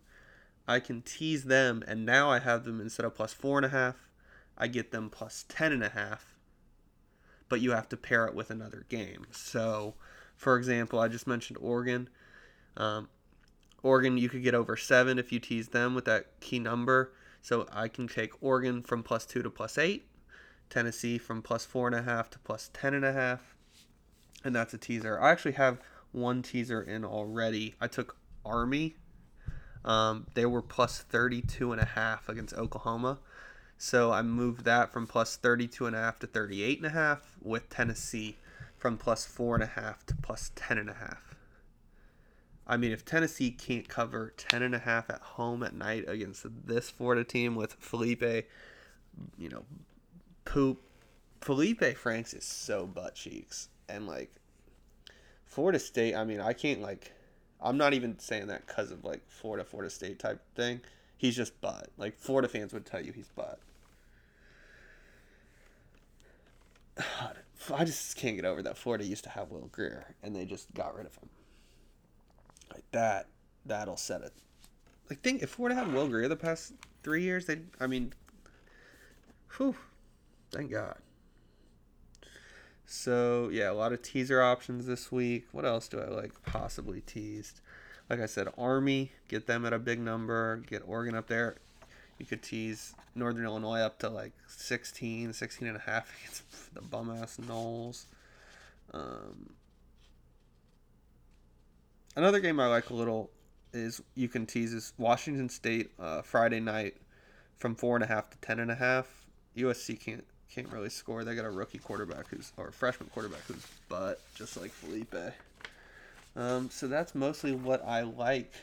I 0.67 0.79
can 0.79 1.01
tease 1.01 1.45
them, 1.45 1.83
and 1.88 2.05
now 2.05 2.29
I 2.29 2.39
have 2.39 2.65
them 2.65 2.81
instead 2.81 3.05
of 3.05 3.15
plus 3.15 3.33
four 3.33 3.57
and 3.57 3.65
a 3.65 3.69
half, 3.69 4.09
I 4.57 4.67
get 4.67 4.91
them 4.91 5.09
plus 5.09 5.45
ten 5.47 5.71
and 5.71 5.83
a 5.83 5.89
half. 5.89 6.37
But 7.49 7.61
you 7.61 7.71
have 7.71 7.89
to 7.89 7.97
pair 7.97 8.25
it 8.25 8.35
with 8.35 8.51
another 8.51 8.85
game. 8.89 9.25
So, 9.31 9.95
for 10.35 10.57
example, 10.57 10.99
I 10.99 11.07
just 11.07 11.27
mentioned 11.27 11.57
Oregon. 11.61 12.09
Um, 12.75 13.09
Oregon, 13.83 14.17
you 14.17 14.29
could 14.29 14.43
get 14.43 14.53
over 14.53 14.75
seven 14.75 15.17
if 15.17 15.31
you 15.31 15.39
tease 15.39 15.69
them 15.69 15.95
with 15.95 16.05
that 16.05 16.39
key 16.39 16.59
number. 16.59 17.13
So 17.41 17.67
I 17.71 17.87
can 17.87 18.07
take 18.07 18.31
Oregon 18.43 18.81
from 18.81 19.03
plus 19.03 19.25
two 19.25 19.41
to 19.41 19.49
plus 19.49 19.77
eight, 19.77 20.05
Tennessee 20.69 21.17
from 21.17 21.41
plus 21.41 21.65
four 21.65 21.87
and 21.87 21.95
a 21.95 22.01
half 22.01 22.29
to 22.31 22.39
plus 22.39 22.69
ten 22.73 22.93
and 22.93 23.05
a 23.05 23.13
half, 23.13 23.55
and 24.43 24.53
that's 24.53 24.73
a 24.73 24.77
teaser. 24.77 25.19
I 25.21 25.31
actually 25.31 25.53
have 25.53 25.79
one 26.11 26.41
teaser 26.41 26.81
in 26.81 27.05
already. 27.05 27.75
I 27.79 27.87
took 27.87 28.17
Army. 28.45 28.95
Um, 29.85 30.27
they 30.33 30.45
were 30.45 30.61
plus 30.61 30.99
32 30.99 31.71
and 31.71 31.79
a 31.79 31.85
half 31.85 32.27
against 32.27 32.53
Oklahoma. 32.53 33.19
So 33.77 34.12
I 34.12 34.22
moved 34.22 34.65
that 34.65 34.91
from 34.91 35.05
plus 35.05 35.36
32 35.36 35.86
and 35.86 35.96
a 35.96 36.00
half 36.00 36.19
to 36.19 36.27
38 36.27 36.77
and 36.79 36.88
a 36.88 36.89
half 36.89 37.38
with 37.41 37.69
Tennessee 37.69 38.36
from 38.77 38.98
plus 38.98 39.25
four 39.25 39.55
and 39.55 39.63
a 39.63 39.67
half 39.67 40.05
to 40.07 40.15
plus 40.15 40.51
10 40.55 40.77
and 40.77 40.89
a 40.89 40.96
half. 40.96 41.36
I 42.65 42.75
mean, 42.75 42.91
if 42.91 43.05
Tennessee 43.05 43.51
can't 43.51 43.88
cover 43.88 44.34
10 44.36 44.62
and 44.62 44.75
a 44.75 44.79
half 44.79 45.10
at 45.10 45.22
home 45.22 45.63
at 45.63 45.74
night 45.74 46.05
against 46.07 46.46
this 46.65 46.89
Florida 46.89 47.24
team 47.24 47.55
with 47.55 47.74
Felipe, 47.74 48.46
you 49.38 49.50
know, 49.50 49.63
poop. 50.43 50.81
Felipe 51.39 51.96
Franks 51.96 52.34
is 52.34 52.43
so 52.43 52.86
butt 52.86 53.15
cheeks. 53.15 53.69
And, 53.88 54.05
like, 54.05 54.31
Florida 55.46 55.79
State, 55.79 56.15
I 56.15 56.25
mean, 56.25 56.41
I 56.41 56.51
can't, 56.51 56.81
like, 56.81 57.13
I'm 57.62 57.77
not 57.77 57.93
even 57.93 58.19
saying 58.19 58.48
that 58.48 58.67
because 58.67 58.91
of, 58.91 59.05
like, 59.05 59.22
Florida, 59.29 59.63
Florida 59.63 59.89
State 59.89 60.19
type 60.19 60.41
thing. 60.55 60.81
He's 61.15 61.38
just 61.38 61.60
butt. 61.62 61.89
Like, 61.98 62.17
Florida 62.17 62.50
fans 62.50 62.74
would 62.74 62.86
tell 62.86 63.03
you 63.03 63.13
he's 63.13 63.29
butt. 63.29 63.60
I 67.71 67.83
just 67.83 68.15
can't 68.15 68.36
get 68.36 68.45
over 68.45 68.62
that 68.63 68.77
Florida 68.77 69.05
used 69.05 69.24
to 69.25 69.29
have 69.29 69.51
Will 69.51 69.69
Grier 69.71 70.15
and 70.24 70.36
they 70.36 70.45
just 70.45 70.74
got 70.74 70.95
rid 70.95 71.05
of 71.05 71.15
him 71.15 71.29
like 72.77 72.91
that, 72.91 73.27
that'll 73.65 73.97
set 73.97 74.21
it. 74.21 74.33
Like 75.09 75.21
think 75.21 75.41
if 75.41 75.51
Florida 75.51 75.75
had 75.75 75.91
Will 75.93 76.07
Grier 76.07 76.27
the 76.27 76.36
past 76.36 76.74
three 77.03 77.24
years, 77.24 77.45
they 77.45 77.59
I 77.79 77.88
mean, 77.88 78.13
whew, 79.57 79.75
thank 80.51 80.71
God. 80.71 80.97
So 82.86 83.50
yeah, 83.51 83.71
a 83.71 83.74
lot 83.74 83.93
of 83.93 84.01
teaser 84.01 84.41
options 84.41 84.86
this 84.86 85.12
week. 85.12 85.47
What 85.51 85.65
else 85.65 85.88
do 85.88 86.00
I 86.00 86.07
like 86.07 86.33
possibly 86.43 87.01
teased? 87.01 87.62
Like 88.09 88.21
I 88.21 88.25
said, 88.25 88.47
Army, 88.57 89.12
get 89.27 89.47
them 89.47 89.65
at 89.65 89.74
a 89.74 89.79
big 89.79 90.00
number. 90.00 90.57
Get 90.67 90.83
Oregon 90.86 91.15
up 91.15 91.27
there. 91.27 91.57
You 92.17 92.25
could 92.25 92.41
tease 92.41 92.95
Northern 93.15 93.45
Illinois 93.45 93.79
up 93.79 94.00
to 94.00 94.09
like 94.09 94.33
16, 94.47 95.33
16 95.33 95.67
and 95.67 95.77
a 95.77 95.79
half 95.79 96.12
against 96.21 96.74
the 96.74 96.81
bum 96.81 97.12
ass 97.12 97.38
Noles. 97.38 98.05
Um, 98.93 99.53
another 102.15 102.39
game 102.39 102.59
I 102.59 102.67
like 102.67 102.89
a 102.89 102.93
little 102.93 103.29
is 103.74 104.01
you 104.15 104.27
can 104.27 104.45
tease 104.45 104.74
is 104.74 104.93
Washington 104.97 105.50
State 105.50 105.91
uh, 106.00 106.21
Friday 106.21 106.59
night 106.59 106.95
from 107.57 107.75
four 107.75 107.95
and 107.95 108.03
a 108.03 108.07
half 108.07 108.29
to 108.29 108.38
ten 108.38 108.59
and 108.59 108.71
a 108.71 108.75
half. 108.75 109.07
USC 109.55 110.00
can't 110.00 110.25
can't 110.50 110.71
really 110.71 110.89
score. 110.89 111.24
They 111.24 111.36
got 111.36 111.45
a 111.45 111.51
rookie 111.51 111.77
quarterback 111.77 112.27
who's 112.29 112.53
or 112.57 112.69
a 112.69 112.71
freshman 112.71 113.09
quarterback 113.09 113.41
who's 113.47 113.65
butt, 113.89 114.21
just 114.36 114.59
like 114.59 114.71
Felipe. 114.71 115.15
Um, 116.36 116.69
so 116.69 116.88
that's 116.88 117.15
mostly 117.15 117.53
what 117.53 117.83
I 117.86 118.01
like 118.01 118.53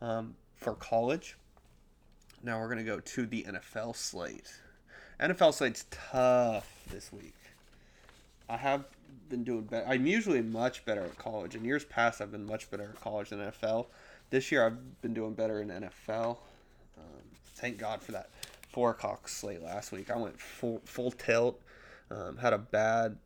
um, 0.00 0.36
for 0.56 0.74
college. 0.74 1.36
Now 2.44 2.60
we're 2.60 2.68
gonna 2.68 2.84
go 2.84 3.00
to 3.00 3.26
the 3.26 3.44
NFL 3.44 3.96
slate. 3.96 4.52
NFL 5.18 5.54
slate's 5.54 5.86
tough 5.90 6.70
this 6.90 7.10
week. 7.10 7.34
I 8.50 8.58
have 8.58 8.84
been 9.30 9.44
doing 9.44 9.62
better. 9.62 9.88
I'm 9.88 10.06
usually 10.06 10.42
much 10.42 10.84
better 10.84 11.00
at 11.00 11.16
college. 11.16 11.54
In 11.54 11.64
years 11.64 11.86
past, 11.86 12.20
I've 12.20 12.30
been 12.30 12.44
much 12.44 12.70
better 12.70 12.82
at 12.82 13.00
college 13.00 13.30
than 13.30 13.38
NFL. 13.38 13.86
This 14.28 14.52
year, 14.52 14.66
I've 14.66 15.00
been 15.00 15.14
doing 15.14 15.32
better 15.32 15.62
in 15.62 15.68
NFL. 15.68 16.36
Um, 16.98 17.22
thank 17.54 17.78
God 17.78 18.02
for 18.02 18.12
that 18.12 18.28
four 18.68 18.90
o'clock 18.90 19.26
slate 19.26 19.62
last 19.62 19.90
week. 19.90 20.10
I 20.10 20.16
went 20.16 20.38
full 20.38 20.82
full 20.84 21.12
tilt. 21.12 21.58
Um, 22.10 22.36
had 22.36 22.52
a 22.52 22.58
bad 22.58 23.16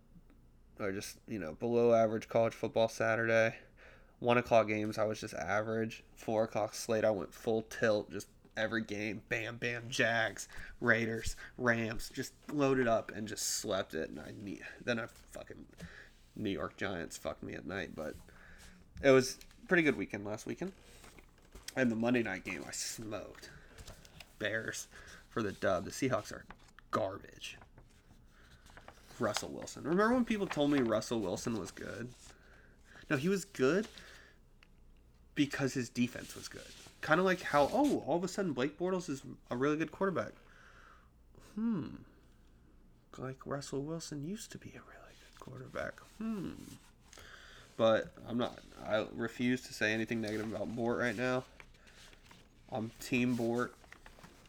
or 0.78 0.92
just 0.92 1.16
you 1.26 1.40
know 1.40 1.54
below 1.54 1.92
average 1.92 2.28
college 2.28 2.54
football 2.54 2.88
Saturday. 2.88 3.56
One 4.20 4.38
o'clock 4.38 4.68
games 4.68 4.96
I 4.96 5.04
was 5.06 5.20
just 5.20 5.34
average. 5.34 6.04
Four 6.14 6.44
o'clock 6.44 6.74
slate 6.74 7.04
I 7.04 7.10
went 7.10 7.34
full 7.34 7.62
tilt. 7.62 8.12
Just 8.12 8.28
every 8.58 8.82
game, 8.82 9.22
bam, 9.28 9.56
bam, 9.56 9.84
Jags, 9.88 10.48
Raiders, 10.80 11.36
Rams, 11.56 12.10
just 12.12 12.32
loaded 12.52 12.88
up 12.88 13.12
and 13.14 13.28
just 13.28 13.58
slept 13.58 13.94
it. 13.94 14.10
And 14.10 14.20
I 14.20 14.32
need 14.42 14.62
then 14.84 14.98
I 14.98 15.06
fucking 15.32 15.64
New 16.36 16.50
York 16.50 16.76
Giants 16.76 17.16
fucked 17.16 17.42
me 17.42 17.54
at 17.54 17.66
night, 17.66 17.90
but 17.94 18.14
it 19.02 19.10
was 19.10 19.38
pretty 19.68 19.82
good 19.82 19.96
weekend 19.96 20.24
last 20.24 20.46
weekend. 20.46 20.72
And 21.76 21.90
the 21.90 21.96
Monday 21.96 22.22
night 22.22 22.44
game 22.44 22.64
I 22.66 22.72
smoked. 22.72 23.50
Bears 24.38 24.88
for 25.28 25.42
the 25.42 25.52
dub. 25.52 25.84
The 25.84 25.90
Seahawks 25.90 26.32
are 26.32 26.44
garbage. 26.90 27.58
Russell 29.20 29.50
Wilson. 29.50 29.84
Remember 29.84 30.14
when 30.14 30.24
people 30.24 30.46
told 30.46 30.70
me 30.70 30.80
Russell 30.80 31.20
Wilson 31.20 31.58
was 31.58 31.70
good? 31.70 32.08
No, 33.10 33.16
he 33.16 33.28
was 33.28 33.44
good 33.44 33.88
because 35.34 35.74
his 35.74 35.88
defense 35.88 36.34
was 36.34 36.48
good. 36.48 36.62
Kind 37.00 37.20
of 37.20 37.26
like 37.26 37.42
how, 37.42 37.70
oh, 37.72 38.02
all 38.06 38.16
of 38.16 38.24
a 38.24 38.28
sudden 38.28 38.52
Blake 38.52 38.78
Bortles 38.78 39.08
is 39.08 39.22
a 39.50 39.56
really 39.56 39.76
good 39.76 39.92
quarterback. 39.92 40.32
Hmm. 41.54 41.86
Like 43.16 43.38
Russell 43.46 43.82
Wilson 43.82 44.24
used 44.24 44.52
to 44.52 44.58
be 44.58 44.70
a 44.70 44.80
really 44.80 45.14
good 45.18 45.40
quarterback. 45.40 46.00
Hmm. 46.18 46.50
But 47.76 48.12
I'm 48.28 48.38
not. 48.38 48.58
I 48.86 49.06
refuse 49.14 49.62
to 49.62 49.72
say 49.72 49.92
anything 49.92 50.20
negative 50.20 50.52
about 50.52 50.74
Bort 50.74 50.98
right 50.98 51.16
now. 51.16 51.44
I'm 52.70 52.90
Team 53.00 53.34
Bort. 53.34 53.74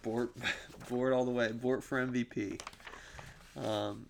Bort, 0.02 0.32
Bort 0.90 1.14
all 1.14 1.26
the 1.26 1.32
way. 1.32 1.52
Bort 1.52 1.84
for 1.84 2.06
MVP. 2.06 2.60
Um, 3.56 4.08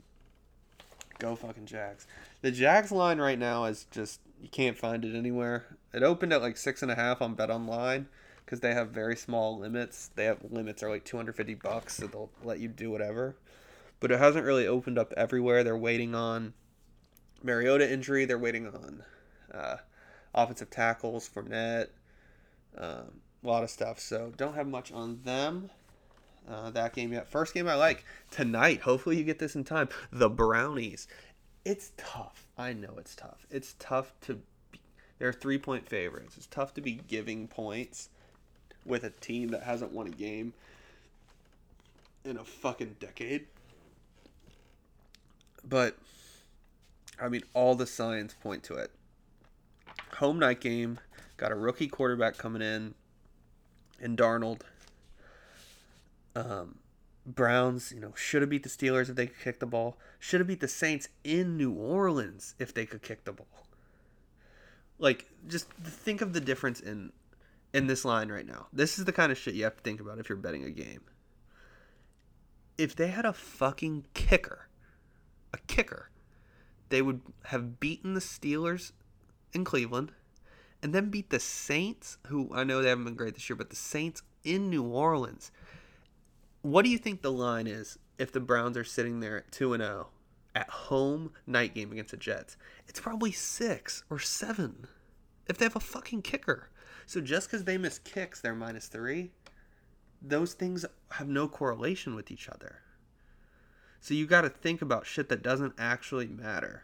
go 1.19 1.35
fucking 1.35 1.65
Jags. 1.65 2.07
The 2.41 2.51
Jags 2.51 2.91
line 2.91 3.19
right 3.19 3.37
now 3.37 3.65
is 3.65 3.85
just 3.91 4.21
you 4.41 4.49
can't 4.49 4.77
find 4.77 5.03
it 5.03 5.15
anywhere. 5.15 5.65
It 5.93 6.03
opened 6.03 6.33
at 6.33 6.41
like 6.41 6.57
six 6.57 6.81
and 6.81 6.91
a 6.91 6.95
half 6.95 7.21
on 7.21 7.33
Bet 7.33 7.49
Online 7.49 8.07
because 8.49 8.61
they 8.61 8.73
have 8.73 8.89
very 8.89 9.15
small 9.15 9.59
limits. 9.59 10.09
They 10.15 10.25
have 10.25 10.39
limits 10.49 10.81
are 10.81 10.89
like 10.89 11.05
250 11.05 11.53
bucks, 11.53 11.97
so 11.97 12.07
they'll 12.07 12.31
let 12.43 12.57
you 12.57 12.67
do 12.67 12.89
whatever. 12.89 13.35
But 13.99 14.11
it 14.11 14.17
hasn't 14.17 14.43
really 14.43 14.65
opened 14.65 14.97
up 14.97 15.13
everywhere. 15.15 15.63
They're 15.63 15.77
waiting 15.77 16.15
on 16.15 16.53
Mariota 17.43 17.87
injury. 17.87 18.25
They're 18.25 18.39
waiting 18.39 18.65
on 18.65 19.03
uh, 19.53 19.77
offensive 20.33 20.71
tackles, 20.71 21.29
Fournette, 21.29 21.89
um, 22.75 23.21
a 23.43 23.47
lot 23.47 23.63
of 23.63 23.69
stuff. 23.69 23.99
So 23.99 24.33
don't 24.35 24.55
have 24.55 24.67
much 24.67 24.91
on 24.91 25.21
them. 25.25 25.69
Uh, 26.49 26.71
that 26.71 26.95
game 26.95 27.13
yet. 27.13 27.29
First 27.29 27.53
game 27.53 27.67
I 27.67 27.75
like 27.75 28.03
tonight. 28.31 28.81
Hopefully 28.81 29.17
you 29.17 29.23
get 29.23 29.37
this 29.37 29.53
in 29.53 29.63
time. 29.63 29.89
The 30.11 30.29
Brownies. 30.29 31.07
It's 31.65 31.91
tough. 31.97 32.47
I 32.57 32.73
know 32.73 32.95
it's 32.97 33.15
tough. 33.15 33.45
It's 33.51 33.75
tough 33.77 34.11
to. 34.21 34.39
Be, 34.71 34.79
they're 35.19 35.33
three 35.33 35.59
point 35.59 35.87
favorites. 35.87 36.35
It's 36.35 36.47
tough 36.47 36.73
to 36.73 36.81
be 36.81 36.93
giving 36.93 37.47
points 37.47 38.09
with 38.85 39.03
a 39.03 39.09
team 39.09 39.49
that 39.49 39.63
hasn't 39.63 39.91
won 39.91 40.07
a 40.07 40.11
game 40.11 40.53
in 42.25 42.37
a 42.37 42.43
fucking 42.43 42.95
decade. 42.99 43.45
But 45.67 45.97
I 47.21 47.29
mean, 47.29 47.43
all 47.53 47.75
the 47.75 47.85
signs 47.85 48.33
point 48.33 48.63
to 48.63 48.75
it. 48.75 48.91
Home 50.17 50.39
night 50.39 50.61
game. 50.61 50.99
Got 51.37 51.51
a 51.51 51.55
rookie 51.55 51.87
quarterback 51.87 52.37
coming 52.37 52.61
in, 52.61 52.95
and 54.01 54.17
Darnold. 54.17 54.61
Um, 56.35 56.79
Browns, 57.25 57.91
you 57.93 58.01
know, 58.01 58.13
should 58.15 58.41
have 58.41 58.49
beat 58.49 58.63
the 58.63 58.69
Steelers 58.69 59.09
if 59.09 59.15
they 59.15 59.27
could 59.27 59.39
kick 59.39 59.59
the 59.59 59.65
ball. 59.65 59.97
Should 60.19 60.41
have 60.41 60.47
beat 60.47 60.59
the 60.59 60.67
Saints 60.67 61.07
in 61.23 61.55
New 61.55 61.71
Orleans 61.71 62.55
if 62.59 62.73
they 62.73 62.85
could 62.85 63.01
kick 63.01 63.23
the 63.23 63.31
ball. 63.31 63.47
Like, 64.97 65.27
just 65.47 65.69
think 65.71 66.21
of 66.21 66.33
the 66.33 66.41
difference 66.41 66.81
in 66.81 67.13
in 67.73 67.87
this 67.87 68.05
line 68.05 68.29
right 68.29 68.45
now. 68.45 68.67
This 68.73 68.97
is 68.97 69.05
the 69.05 69.11
kind 69.11 69.31
of 69.31 69.37
shit 69.37 69.55
you 69.55 69.63
have 69.63 69.77
to 69.77 69.83
think 69.83 69.99
about 69.99 70.19
if 70.19 70.29
you're 70.29 70.37
betting 70.37 70.63
a 70.63 70.71
game. 70.71 71.01
If 72.77 72.95
they 72.95 73.07
had 73.07 73.25
a 73.25 73.33
fucking 73.33 74.05
kicker, 74.13 74.67
a 75.53 75.57
kicker, 75.67 76.09
they 76.89 77.01
would 77.01 77.21
have 77.45 77.79
beaten 77.79 78.13
the 78.13 78.21
Steelers 78.21 78.93
in 79.53 79.63
Cleveland 79.63 80.11
and 80.81 80.95
then 80.95 81.09
beat 81.09 81.29
the 81.29 81.39
Saints, 81.39 82.17
who 82.27 82.49
I 82.53 82.63
know 82.63 82.81
they 82.81 82.89
haven't 82.89 83.03
been 83.03 83.15
great 83.15 83.33
this 83.33 83.49
year, 83.49 83.57
but 83.57 83.69
the 83.69 83.75
Saints 83.75 84.21
in 84.43 84.69
New 84.69 84.83
Orleans 84.83 85.51
what 86.61 86.83
do 86.83 86.91
you 86.91 86.97
think 86.97 87.21
the 87.21 87.31
line 87.31 87.67
is 87.67 87.97
if 88.17 88.31
the 88.31 88.39
Browns 88.39 88.75
are 88.75 88.83
sitting 88.83 89.19
there 89.19 89.37
at 89.37 89.51
2 89.51 89.73
and 89.73 89.83
0 89.83 90.07
at 90.55 90.69
home 90.69 91.31
night 91.47 91.73
game 91.73 91.91
against 91.91 92.11
the 92.11 92.17
Jets? 92.17 92.57
It's 92.87 92.99
probably 92.99 93.31
6 93.31 94.03
or 94.09 94.19
7 94.19 94.87
if 95.47 95.57
they 95.57 95.65
have 95.65 95.75
a 95.75 95.81
fucking 95.81 96.21
kicker. 96.21 96.69
So 97.09 97.21
just 97.21 97.49
cuz 97.49 97.63
they 97.63 97.75
miss 97.75 97.97
kicks, 97.97 98.39
they're 98.39 98.53
minus 98.53 98.87
3. 98.87 99.31
Those 100.21 100.53
things 100.53 100.85
have 101.13 101.27
no 101.27 101.47
correlation 101.47 102.13
with 102.13 102.29
each 102.29 102.47
other. 102.47 102.83
So 103.99 104.13
you 104.13 104.27
got 104.27 104.41
to 104.41 104.49
think 104.49 104.83
about 104.83 105.07
shit 105.07 105.27
that 105.29 105.41
doesn't 105.41 105.73
actually 105.79 106.27
matter. 106.27 106.83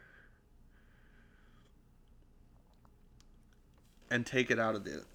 And 4.10 4.26
take 4.26 4.50
it 4.50 4.58
out 4.58 4.74
of 4.74 4.84
the 4.84 5.06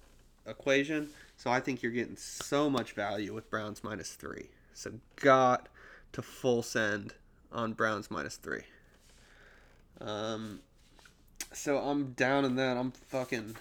equation 0.47 1.09
so 1.35 1.51
I 1.51 1.59
think 1.59 1.83
you're 1.83 1.91
getting 1.91 2.15
so 2.15 2.69
much 2.69 2.93
value 2.93 3.33
with 3.33 3.49
Browns 3.49 3.83
minus 3.83 4.13
three. 4.13 4.47
So 4.73 4.93
got 5.17 5.67
to 6.13 6.21
full 6.21 6.63
send 6.63 7.15
on 7.51 7.73
Browns 7.73 8.09
minus 8.09 8.37
three. 8.37 8.63
Um, 9.99 10.61
so 11.51 11.79
I'm 11.79 12.13
down 12.13 12.45
in 12.45 12.55
that. 12.55 12.77
I'm 12.77 12.91
fucking. 12.91 13.57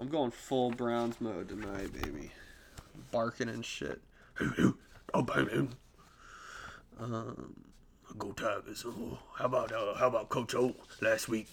I'm 0.00 0.08
going 0.08 0.30
full 0.30 0.70
Browns 0.70 1.20
mode 1.20 1.50
tonight, 1.50 1.92
baby. 1.92 2.30
Barking 3.12 3.50
and 3.50 3.62
shit. 3.62 4.00
oh, 5.12 5.22
bang, 5.22 5.74
Um, 6.98 7.54
go 8.16 8.32
Tigers. 8.32 8.82
Oh, 8.86 9.18
how 9.36 9.44
about 9.44 9.72
uh, 9.72 9.92
how 9.96 10.08
about 10.08 10.30
Coach 10.30 10.54
O 10.54 10.74
last 11.02 11.28
week? 11.28 11.50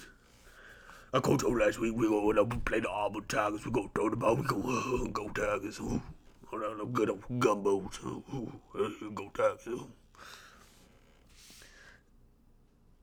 I 1.13 1.19
coached 1.19 1.43
over 1.43 1.60
last 1.60 1.77
week. 1.79 1.93
We 1.93 2.07
go 2.07 2.31
up 2.31 2.53
and 2.53 2.63
play 2.63 2.79
the 2.79 2.89
Auburn 2.89 3.25
Tigers. 3.27 3.65
We 3.65 3.71
go 3.71 3.91
throw 3.93 4.10
the 4.10 4.15
ball. 4.15 4.38
We 4.38 4.43
go 4.43 4.62
uh, 4.62 5.10
go 5.12 5.27
Tigers. 5.27 5.79
I'm 5.79 6.91
good 6.93 7.10
gumbos. 7.29 8.01
Ooh, 8.05 8.53
uh, 8.79 9.10
go 9.13 9.29
Tigers. 9.33 9.67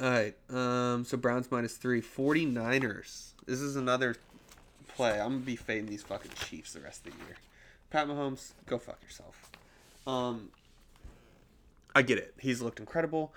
All 0.00 0.11
right. 0.11 0.35
Um. 0.48 1.04
So 1.04 1.18
Browns 1.18 1.50
minus 1.50 1.76
three. 1.76 2.00
49ers. 2.00 3.33
This 3.46 3.61
is 3.61 3.76
another 3.76 4.16
play. 4.94 5.20
I'm 5.20 5.33
gonna 5.33 5.38
be 5.38 5.57
fading 5.57 5.87
these 5.87 6.02
fucking 6.02 6.33
Chiefs 6.35 6.72
the 6.72 6.80
rest 6.80 7.07
of 7.07 7.12
the 7.12 7.18
year. 7.24 7.37
Pat 7.90 8.09
Mahomes, 8.09 8.52
go 8.66 8.78
fuck 8.78 9.02
yourself. 9.02 9.50
Um. 10.07 10.50
I 11.96 12.02
get 12.02 12.18
it. 12.18 12.35
He's 12.40 12.61
looked 12.61 12.80
incredible 12.80 13.33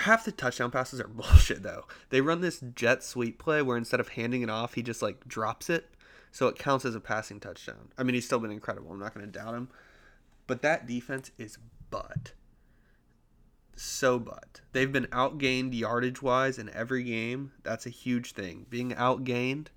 half 0.00 0.24
the 0.24 0.32
touchdown 0.32 0.70
passes 0.70 1.00
are 1.00 1.08
bullshit 1.08 1.62
though. 1.62 1.84
They 2.10 2.20
run 2.20 2.40
this 2.40 2.62
jet 2.74 3.02
sweep 3.02 3.38
play 3.38 3.62
where 3.62 3.76
instead 3.76 4.00
of 4.00 4.10
handing 4.10 4.42
it 4.42 4.50
off, 4.50 4.74
he 4.74 4.82
just 4.82 5.02
like 5.02 5.26
drops 5.26 5.68
it, 5.70 5.90
so 6.30 6.46
it 6.48 6.58
counts 6.58 6.84
as 6.84 6.94
a 6.94 7.00
passing 7.00 7.40
touchdown. 7.40 7.90
I 7.96 8.02
mean, 8.02 8.14
he's 8.14 8.26
still 8.26 8.38
been 8.38 8.50
incredible. 8.50 8.92
I'm 8.92 8.98
not 8.98 9.14
to 9.14 9.26
doubt 9.26 9.54
him, 9.54 9.68
but 10.46 10.62
that 10.62 10.86
defense 10.86 11.30
is 11.38 11.58
butt. 11.90 12.32
So 13.76 14.18
butt. 14.18 14.60
They've 14.72 14.90
been 14.90 15.06
outgained 15.06 15.78
yardage 15.78 16.20
wise 16.20 16.58
in 16.58 16.68
every 16.70 17.04
game. 17.04 17.52
That's 17.62 17.86
a 17.86 17.90
huge 17.90 18.32
thing. 18.32 18.66
Being 18.68 18.90
outgained 18.92 19.68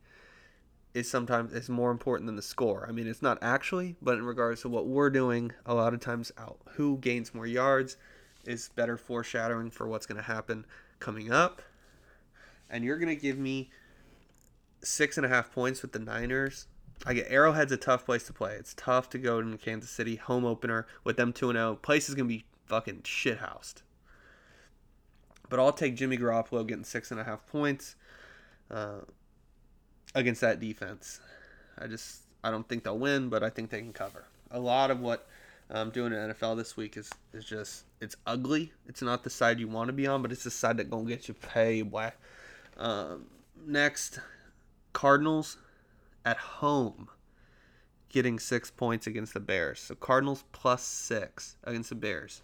is 0.93 1.09
sometimes 1.09 1.53
is 1.53 1.69
more 1.69 1.91
important 1.91 2.27
than 2.27 2.35
the 2.35 2.41
score. 2.41 2.85
I 2.87 2.91
mean, 2.91 3.07
it's 3.07 3.21
not 3.21 3.37
actually, 3.41 3.95
but 4.01 4.17
in 4.17 4.25
regards 4.25 4.61
to 4.61 4.69
what 4.69 4.87
we're 4.87 5.09
doing, 5.09 5.51
a 5.65 5.73
lot 5.73 5.93
of 5.93 5.99
times 5.99 6.31
out 6.37 6.59
who 6.71 6.97
gains 6.97 7.33
more 7.33 7.47
yards 7.47 7.97
is 8.45 8.69
better 8.75 8.97
foreshadowing 8.97 9.71
for 9.71 9.87
what's 9.87 10.05
going 10.05 10.17
to 10.17 10.23
happen 10.23 10.65
coming 10.99 11.31
up. 11.31 11.61
And 12.69 12.83
you're 12.83 12.97
going 12.97 13.15
to 13.15 13.21
give 13.21 13.37
me 13.37 13.69
six 14.83 15.17
and 15.17 15.25
a 15.25 15.29
half 15.29 15.51
points 15.51 15.81
with 15.81 15.91
the 15.91 15.99
Niners. 15.99 16.67
I 17.05 17.13
get 17.13 17.31
Arrowhead's 17.31 17.71
a 17.71 17.77
tough 17.77 18.05
place 18.05 18.23
to 18.23 18.33
play. 18.33 18.55
It's 18.55 18.73
tough 18.73 19.09
to 19.11 19.17
go 19.17 19.41
to 19.41 19.57
Kansas 19.57 19.89
City 19.89 20.15
home 20.15 20.45
opener 20.45 20.87
with 21.03 21.17
them 21.17 21.33
two 21.33 21.49
and 21.49 21.57
zero. 21.57 21.75
Place 21.75 22.09
is 22.09 22.15
going 22.15 22.27
to 22.27 22.33
be 22.33 22.45
fucking 22.67 23.01
shithoused. 23.01 23.81
But 25.49 25.59
I'll 25.59 25.73
take 25.73 25.95
Jimmy 25.95 26.17
Garoppolo 26.17 26.65
getting 26.65 26.83
six 26.83 27.11
and 27.11 27.19
a 27.19 27.23
half 27.23 27.45
points. 27.47 27.95
Uh, 28.69 28.99
against 30.13 30.41
that 30.41 30.59
defense. 30.59 31.19
I 31.77 31.87
just 31.87 32.21
I 32.43 32.51
don't 32.51 32.67
think 32.67 32.83
they'll 32.83 32.97
win, 32.97 33.29
but 33.29 33.43
I 33.43 33.49
think 33.49 33.69
they 33.69 33.79
can 33.79 33.93
cover. 33.93 34.25
A 34.49 34.59
lot 34.59 34.91
of 34.91 34.99
what 34.99 35.27
I'm 35.69 35.89
doing 35.89 36.11
in 36.11 36.19
NFL 36.19 36.57
this 36.57 36.75
week 36.75 36.97
is 36.97 37.09
is 37.33 37.45
just 37.45 37.83
it's 37.99 38.15
ugly. 38.25 38.73
It's 38.87 39.01
not 39.01 39.23
the 39.23 39.29
side 39.29 39.59
you 39.59 39.67
want 39.67 39.87
to 39.87 39.93
be 39.93 40.07
on, 40.07 40.21
but 40.21 40.31
it's 40.31 40.43
the 40.43 40.51
side 40.51 40.77
that 40.77 40.89
gonna 40.89 41.05
get 41.05 41.27
you 41.27 41.33
paid. 41.33 41.91
Um, 42.77 43.27
next, 43.65 44.19
Cardinals 44.93 45.57
at 46.25 46.37
home, 46.37 47.09
getting 48.09 48.39
six 48.39 48.69
points 48.69 49.07
against 49.07 49.33
the 49.33 49.39
Bears. 49.39 49.79
So 49.79 49.95
Cardinals 49.95 50.43
plus 50.51 50.83
six 50.83 51.55
against 51.63 51.89
the 51.89 51.95
Bears. 51.95 52.41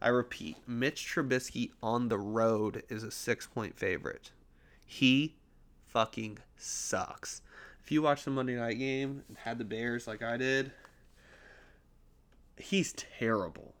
I 0.00 0.08
repeat, 0.08 0.56
Mitch 0.66 1.06
Trubisky 1.06 1.70
on 1.80 2.08
the 2.08 2.18
road 2.18 2.82
is 2.88 3.04
a 3.04 3.10
six 3.10 3.46
point 3.46 3.78
favorite. 3.78 4.32
He 4.84 5.34
fucking 5.92 6.38
sucks. 6.56 7.42
If 7.84 7.92
you 7.92 8.02
watched 8.02 8.24
the 8.24 8.30
Monday 8.30 8.56
night 8.56 8.78
game 8.78 9.24
and 9.28 9.36
had 9.36 9.58
the 9.58 9.64
Bears 9.64 10.06
like 10.06 10.22
I 10.22 10.36
did, 10.36 10.72
he's 12.56 12.92
terrible. 12.92 13.74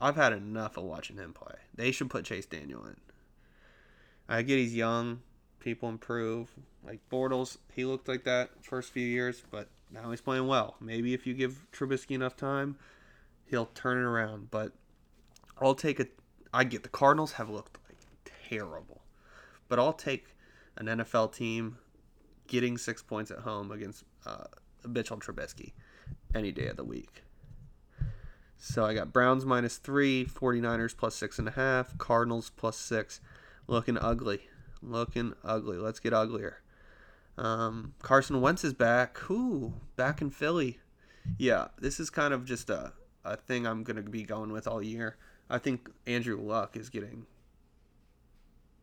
I've 0.00 0.16
had 0.16 0.32
enough 0.32 0.76
of 0.76 0.84
watching 0.84 1.16
him 1.16 1.32
play. 1.32 1.56
They 1.74 1.90
should 1.92 2.10
put 2.10 2.24
Chase 2.24 2.46
Daniel 2.46 2.86
in. 2.86 2.96
I 4.28 4.42
get 4.42 4.58
he's 4.58 4.74
young, 4.74 5.20
people 5.60 5.88
improve. 5.88 6.50
Like 6.84 7.00
Bortles, 7.10 7.58
he 7.74 7.84
looked 7.84 8.08
like 8.08 8.24
that 8.24 8.50
first 8.62 8.92
few 8.92 9.06
years, 9.06 9.42
but 9.50 9.68
now 9.90 10.10
he's 10.10 10.20
playing 10.20 10.46
well. 10.46 10.76
Maybe 10.80 11.14
if 11.14 11.26
you 11.26 11.34
give 11.34 11.66
Trubisky 11.72 12.12
enough 12.12 12.36
time, 12.36 12.76
he'll 13.46 13.66
turn 13.66 13.98
it 13.98 14.04
around. 14.06 14.50
But 14.50 14.72
I'll 15.60 15.74
take 15.74 15.98
a. 16.00 16.06
I 16.54 16.64
get 16.64 16.84
the 16.84 16.88
Cardinals 16.88 17.32
have 17.32 17.50
looked 17.50 17.78
like 17.88 17.98
terrible, 18.48 19.02
but 19.68 19.78
I'll 19.78 19.92
take 19.92 20.26
an 20.78 20.86
NFL 20.86 21.34
team 21.34 21.78
getting 22.46 22.78
six 22.78 23.02
points 23.02 23.30
at 23.30 23.40
home 23.40 23.70
against 23.70 24.04
uh, 24.26 24.44
Mitchell 24.86 25.18
Trubisky 25.18 25.72
any 26.34 26.52
day 26.52 26.66
of 26.68 26.76
the 26.76 26.84
week. 26.84 27.22
So 28.56 28.84
I 28.84 28.94
got 28.94 29.12
Browns 29.12 29.44
minus 29.44 29.76
three, 29.76 30.24
49ers 30.24 30.96
plus 30.96 31.14
six 31.14 31.38
and 31.38 31.46
a 31.46 31.52
half, 31.52 31.96
Cardinals 31.98 32.50
plus 32.50 32.76
six. 32.76 33.20
Looking 33.66 33.98
ugly. 33.98 34.48
Looking 34.82 35.34
ugly. 35.44 35.76
Let's 35.76 36.00
get 36.00 36.12
uglier. 36.12 36.62
Um, 37.36 37.94
Carson 38.02 38.40
Wentz 38.40 38.64
is 38.64 38.72
back. 38.72 39.30
Ooh, 39.30 39.74
back 39.94 40.20
in 40.20 40.30
Philly. 40.30 40.80
Yeah, 41.38 41.68
this 41.78 42.00
is 42.00 42.10
kind 42.10 42.34
of 42.34 42.44
just 42.44 42.70
a, 42.70 42.92
a 43.24 43.36
thing 43.36 43.66
I'm 43.66 43.84
going 43.84 44.02
to 44.02 44.10
be 44.10 44.24
going 44.24 44.50
with 44.50 44.66
all 44.66 44.82
year. 44.82 45.16
I 45.48 45.58
think 45.58 45.88
Andrew 46.06 46.40
Luck 46.40 46.76
is 46.76 46.88
getting 46.88 47.26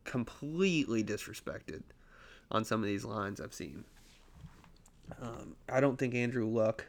completely 0.06 1.04
disrespected 1.04 1.84
on 2.50 2.64
some 2.64 2.82
of 2.82 2.88
these 2.88 3.04
lines 3.04 3.42
I've 3.42 3.54
seen. 3.54 3.84
Um, 5.22 5.56
I 5.70 5.80
don't 5.80 5.98
think 5.98 6.16
Andrew 6.16 6.48
Luck 6.48 6.86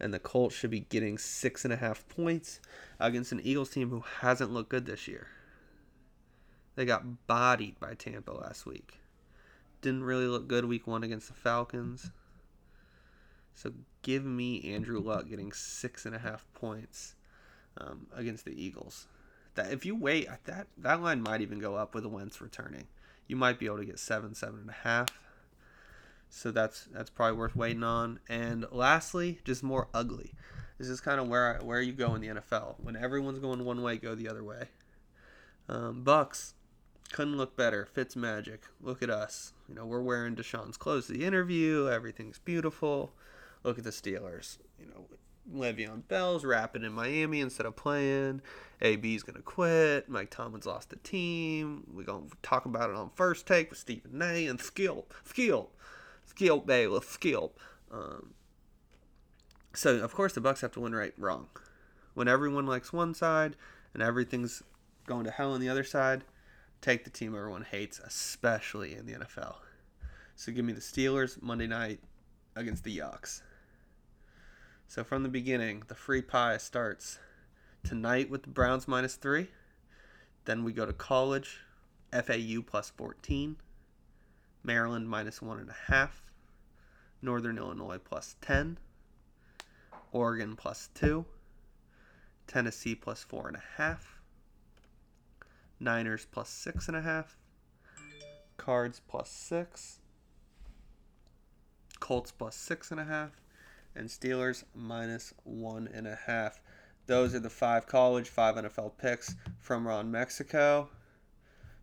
and 0.00 0.12
the 0.12 0.18
Colts 0.18 0.54
should 0.54 0.70
be 0.70 0.80
getting 0.80 1.18
six 1.18 1.64
and 1.64 1.72
a 1.72 1.76
half 1.76 2.06
points 2.08 2.60
against 3.00 3.32
an 3.32 3.40
Eagles 3.42 3.70
team 3.70 3.90
who 3.90 4.02
hasn't 4.20 4.52
looked 4.52 4.68
good 4.68 4.86
this 4.86 5.08
year. 5.08 5.28
They 6.74 6.84
got 6.84 7.26
bodied 7.26 7.80
by 7.80 7.94
Tampa 7.94 8.32
last 8.32 8.66
week. 8.66 8.98
Didn't 9.80 10.04
really 10.04 10.26
look 10.26 10.48
good 10.48 10.66
week 10.66 10.86
one 10.86 11.02
against 11.02 11.28
the 11.28 11.34
Falcons. 11.34 12.10
So 13.54 13.72
give 14.02 14.24
me 14.24 14.74
Andrew 14.74 15.00
Luck 15.00 15.28
getting 15.28 15.52
six 15.52 16.04
and 16.04 16.14
a 16.14 16.18
half 16.18 16.46
points 16.52 17.14
um, 17.78 18.06
against 18.14 18.44
the 18.44 18.62
Eagles. 18.62 19.06
That 19.56 19.72
if 19.72 19.84
you 19.84 19.96
wait, 19.96 20.28
that 20.44 20.68
that 20.78 21.02
line 21.02 21.22
might 21.22 21.40
even 21.40 21.58
go 21.58 21.74
up 21.74 21.94
with 21.94 22.04
the 22.04 22.08
Wentz 22.08 22.40
returning. 22.40 22.86
You 23.26 23.36
might 23.36 23.58
be 23.58 23.66
able 23.66 23.78
to 23.78 23.84
get 23.84 23.98
seven, 23.98 24.34
seven 24.34 24.60
and 24.60 24.70
a 24.70 24.88
half. 24.88 25.08
So 26.28 26.50
that's 26.50 26.88
that's 26.92 27.10
probably 27.10 27.38
worth 27.38 27.56
waiting 27.56 27.82
on. 27.82 28.20
And 28.28 28.66
lastly, 28.70 29.40
just 29.44 29.62
more 29.62 29.88
ugly. 29.92 30.32
This 30.78 30.88
is 30.88 31.00
kind 31.00 31.20
of 31.20 31.28
where 31.28 31.58
I, 31.58 31.64
where 31.64 31.80
you 31.80 31.92
go 31.92 32.14
in 32.14 32.20
the 32.20 32.28
NFL. 32.28 32.76
When 32.78 32.96
everyone's 32.96 33.38
going 33.38 33.64
one 33.64 33.82
way, 33.82 33.96
go 33.96 34.14
the 34.14 34.28
other 34.28 34.44
way. 34.44 34.68
Um, 35.68 36.04
Bucs 36.04 36.52
couldn't 37.12 37.36
look 37.36 37.56
better. 37.56 37.86
Fitz 37.86 38.14
magic. 38.14 38.64
Look 38.80 39.02
at 39.02 39.10
us. 39.10 39.52
You 39.68 39.74
know 39.74 39.86
we're 39.86 40.02
wearing 40.02 40.36
Deshaun's 40.36 40.76
clothes 40.76 41.06
the 41.06 41.24
interview. 41.24 41.88
Everything's 41.88 42.38
beautiful. 42.38 43.12
Look 43.64 43.78
at 43.78 43.84
the 43.84 43.90
Steelers. 43.90 44.58
You 44.78 44.86
know 44.86 45.06
Le'Veon 45.52 46.06
Bell's 46.08 46.44
rapping 46.44 46.82
in 46.82 46.92
Miami 46.92 47.40
instead 47.40 47.66
of 47.66 47.76
playing. 47.76 48.42
AB's 48.80 49.22
gonna 49.22 49.42
quit. 49.42 50.08
Mike 50.08 50.30
Tomlin's 50.30 50.66
lost 50.66 50.90
the 50.90 50.96
team. 50.96 51.84
We're 51.92 52.04
gonna 52.04 52.26
talk 52.42 52.64
about 52.64 52.90
it 52.90 52.96
on 52.96 53.10
first 53.14 53.46
take 53.46 53.70
with 53.70 53.78
Stephen 53.78 54.20
A. 54.20 54.46
and 54.46 54.60
Skill, 54.60 55.06
Skill, 55.24 55.70
Skill 56.24 56.60
Bayless, 56.60 57.08
Skill. 57.08 57.52
Um, 57.90 58.34
so 59.74 59.96
of 59.96 60.14
course 60.14 60.32
the 60.32 60.40
Bucs 60.40 60.60
have 60.60 60.72
to 60.72 60.80
win 60.80 60.94
right 60.94 61.14
wrong. 61.16 61.48
When 62.14 62.28
everyone 62.28 62.66
likes 62.66 62.92
one 62.92 63.14
side 63.14 63.56
and 63.94 64.02
everything's 64.02 64.62
going 65.06 65.24
to 65.24 65.30
hell 65.30 65.52
on 65.52 65.60
the 65.60 65.68
other 65.68 65.84
side, 65.84 66.24
take 66.80 67.04
the 67.04 67.10
team 67.10 67.34
everyone 67.34 67.62
hates, 67.62 67.98
especially 67.98 68.94
in 68.94 69.06
the 69.06 69.12
NFL. 69.12 69.56
So 70.34 70.52
give 70.52 70.64
me 70.64 70.72
the 70.72 70.80
Steelers 70.80 71.40
Monday 71.42 71.66
night 71.66 72.00
against 72.54 72.84
the 72.84 72.98
Yucks. 72.98 73.42
So 74.88 75.04
from 75.04 75.22
the 75.22 75.28
beginning, 75.28 75.82
the 75.88 75.94
free 75.94 76.22
pie 76.22 76.56
starts 76.58 77.18
tonight 77.82 78.30
with 78.30 78.44
the 78.44 78.48
Browns 78.48 78.86
minus 78.86 79.16
three. 79.16 79.48
Then 80.44 80.64
we 80.64 80.72
go 80.72 80.86
to 80.86 80.92
college, 80.92 81.58
FAU 82.12 82.62
plus 82.64 82.90
14, 82.90 83.56
Maryland 84.62 85.08
minus 85.08 85.42
one 85.42 85.58
and 85.58 85.68
a 85.68 85.92
half, 85.92 86.22
Northern 87.20 87.58
Illinois 87.58 87.98
plus 87.98 88.36
10, 88.40 88.78
Oregon 90.12 90.54
plus 90.56 90.88
two, 90.94 91.26
Tennessee 92.46 92.94
plus 92.94 93.24
four 93.24 93.48
and 93.48 93.56
a 93.56 93.62
half, 93.76 94.20
Niners 95.80 96.26
plus 96.30 96.48
six 96.48 96.86
and 96.88 96.96
a 96.96 97.02
half, 97.02 97.36
Cards 98.56 99.00
plus 99.06 99.28
six, 99.28 99.98
Colts 101.98 102.30
plus 102.30 102.54
six 102.54 102.90
and 102.90 103.00
a 103.00 103.04
half, 103.04 103.32
and 103.96 104.08
Steelers 104.08 104.64
minus 104.74 105.32
one 105.44 105.88
and 105.92 106.06
a 106.06 106.18
half. 106.26 106.60
Those 107.06 107.34
are 107.34 107.40
the 107.40 107.50
five 107.50 107.86
college, 107.86 108.28
five 108.28 108.56
NFL 108.56 108.98
picks 108.98 109.34
from 109.60 109.86
Ron 109.86 110.10
Mexico. 110.10 110.88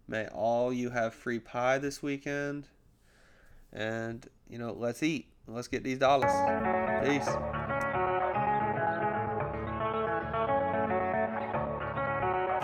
May 0.07 0.27
all 0.27 0.73
you 0.73 0.89
have 0.89 1.13
free 1.13 1.39
pie 1.39 1.77
this 1.77 2.03
weekend. 2.03 2.67
And, 3.71 4.27
you 4.49 4.57
know, 4.57 4.73
let's 4.73 5.01
eat. 5.01 5.27
Let's 5.47 5.67
get 5.67 5.83
these 5.83 5.97
dollars. 5.97 6.31
Peace. 7.05 7.62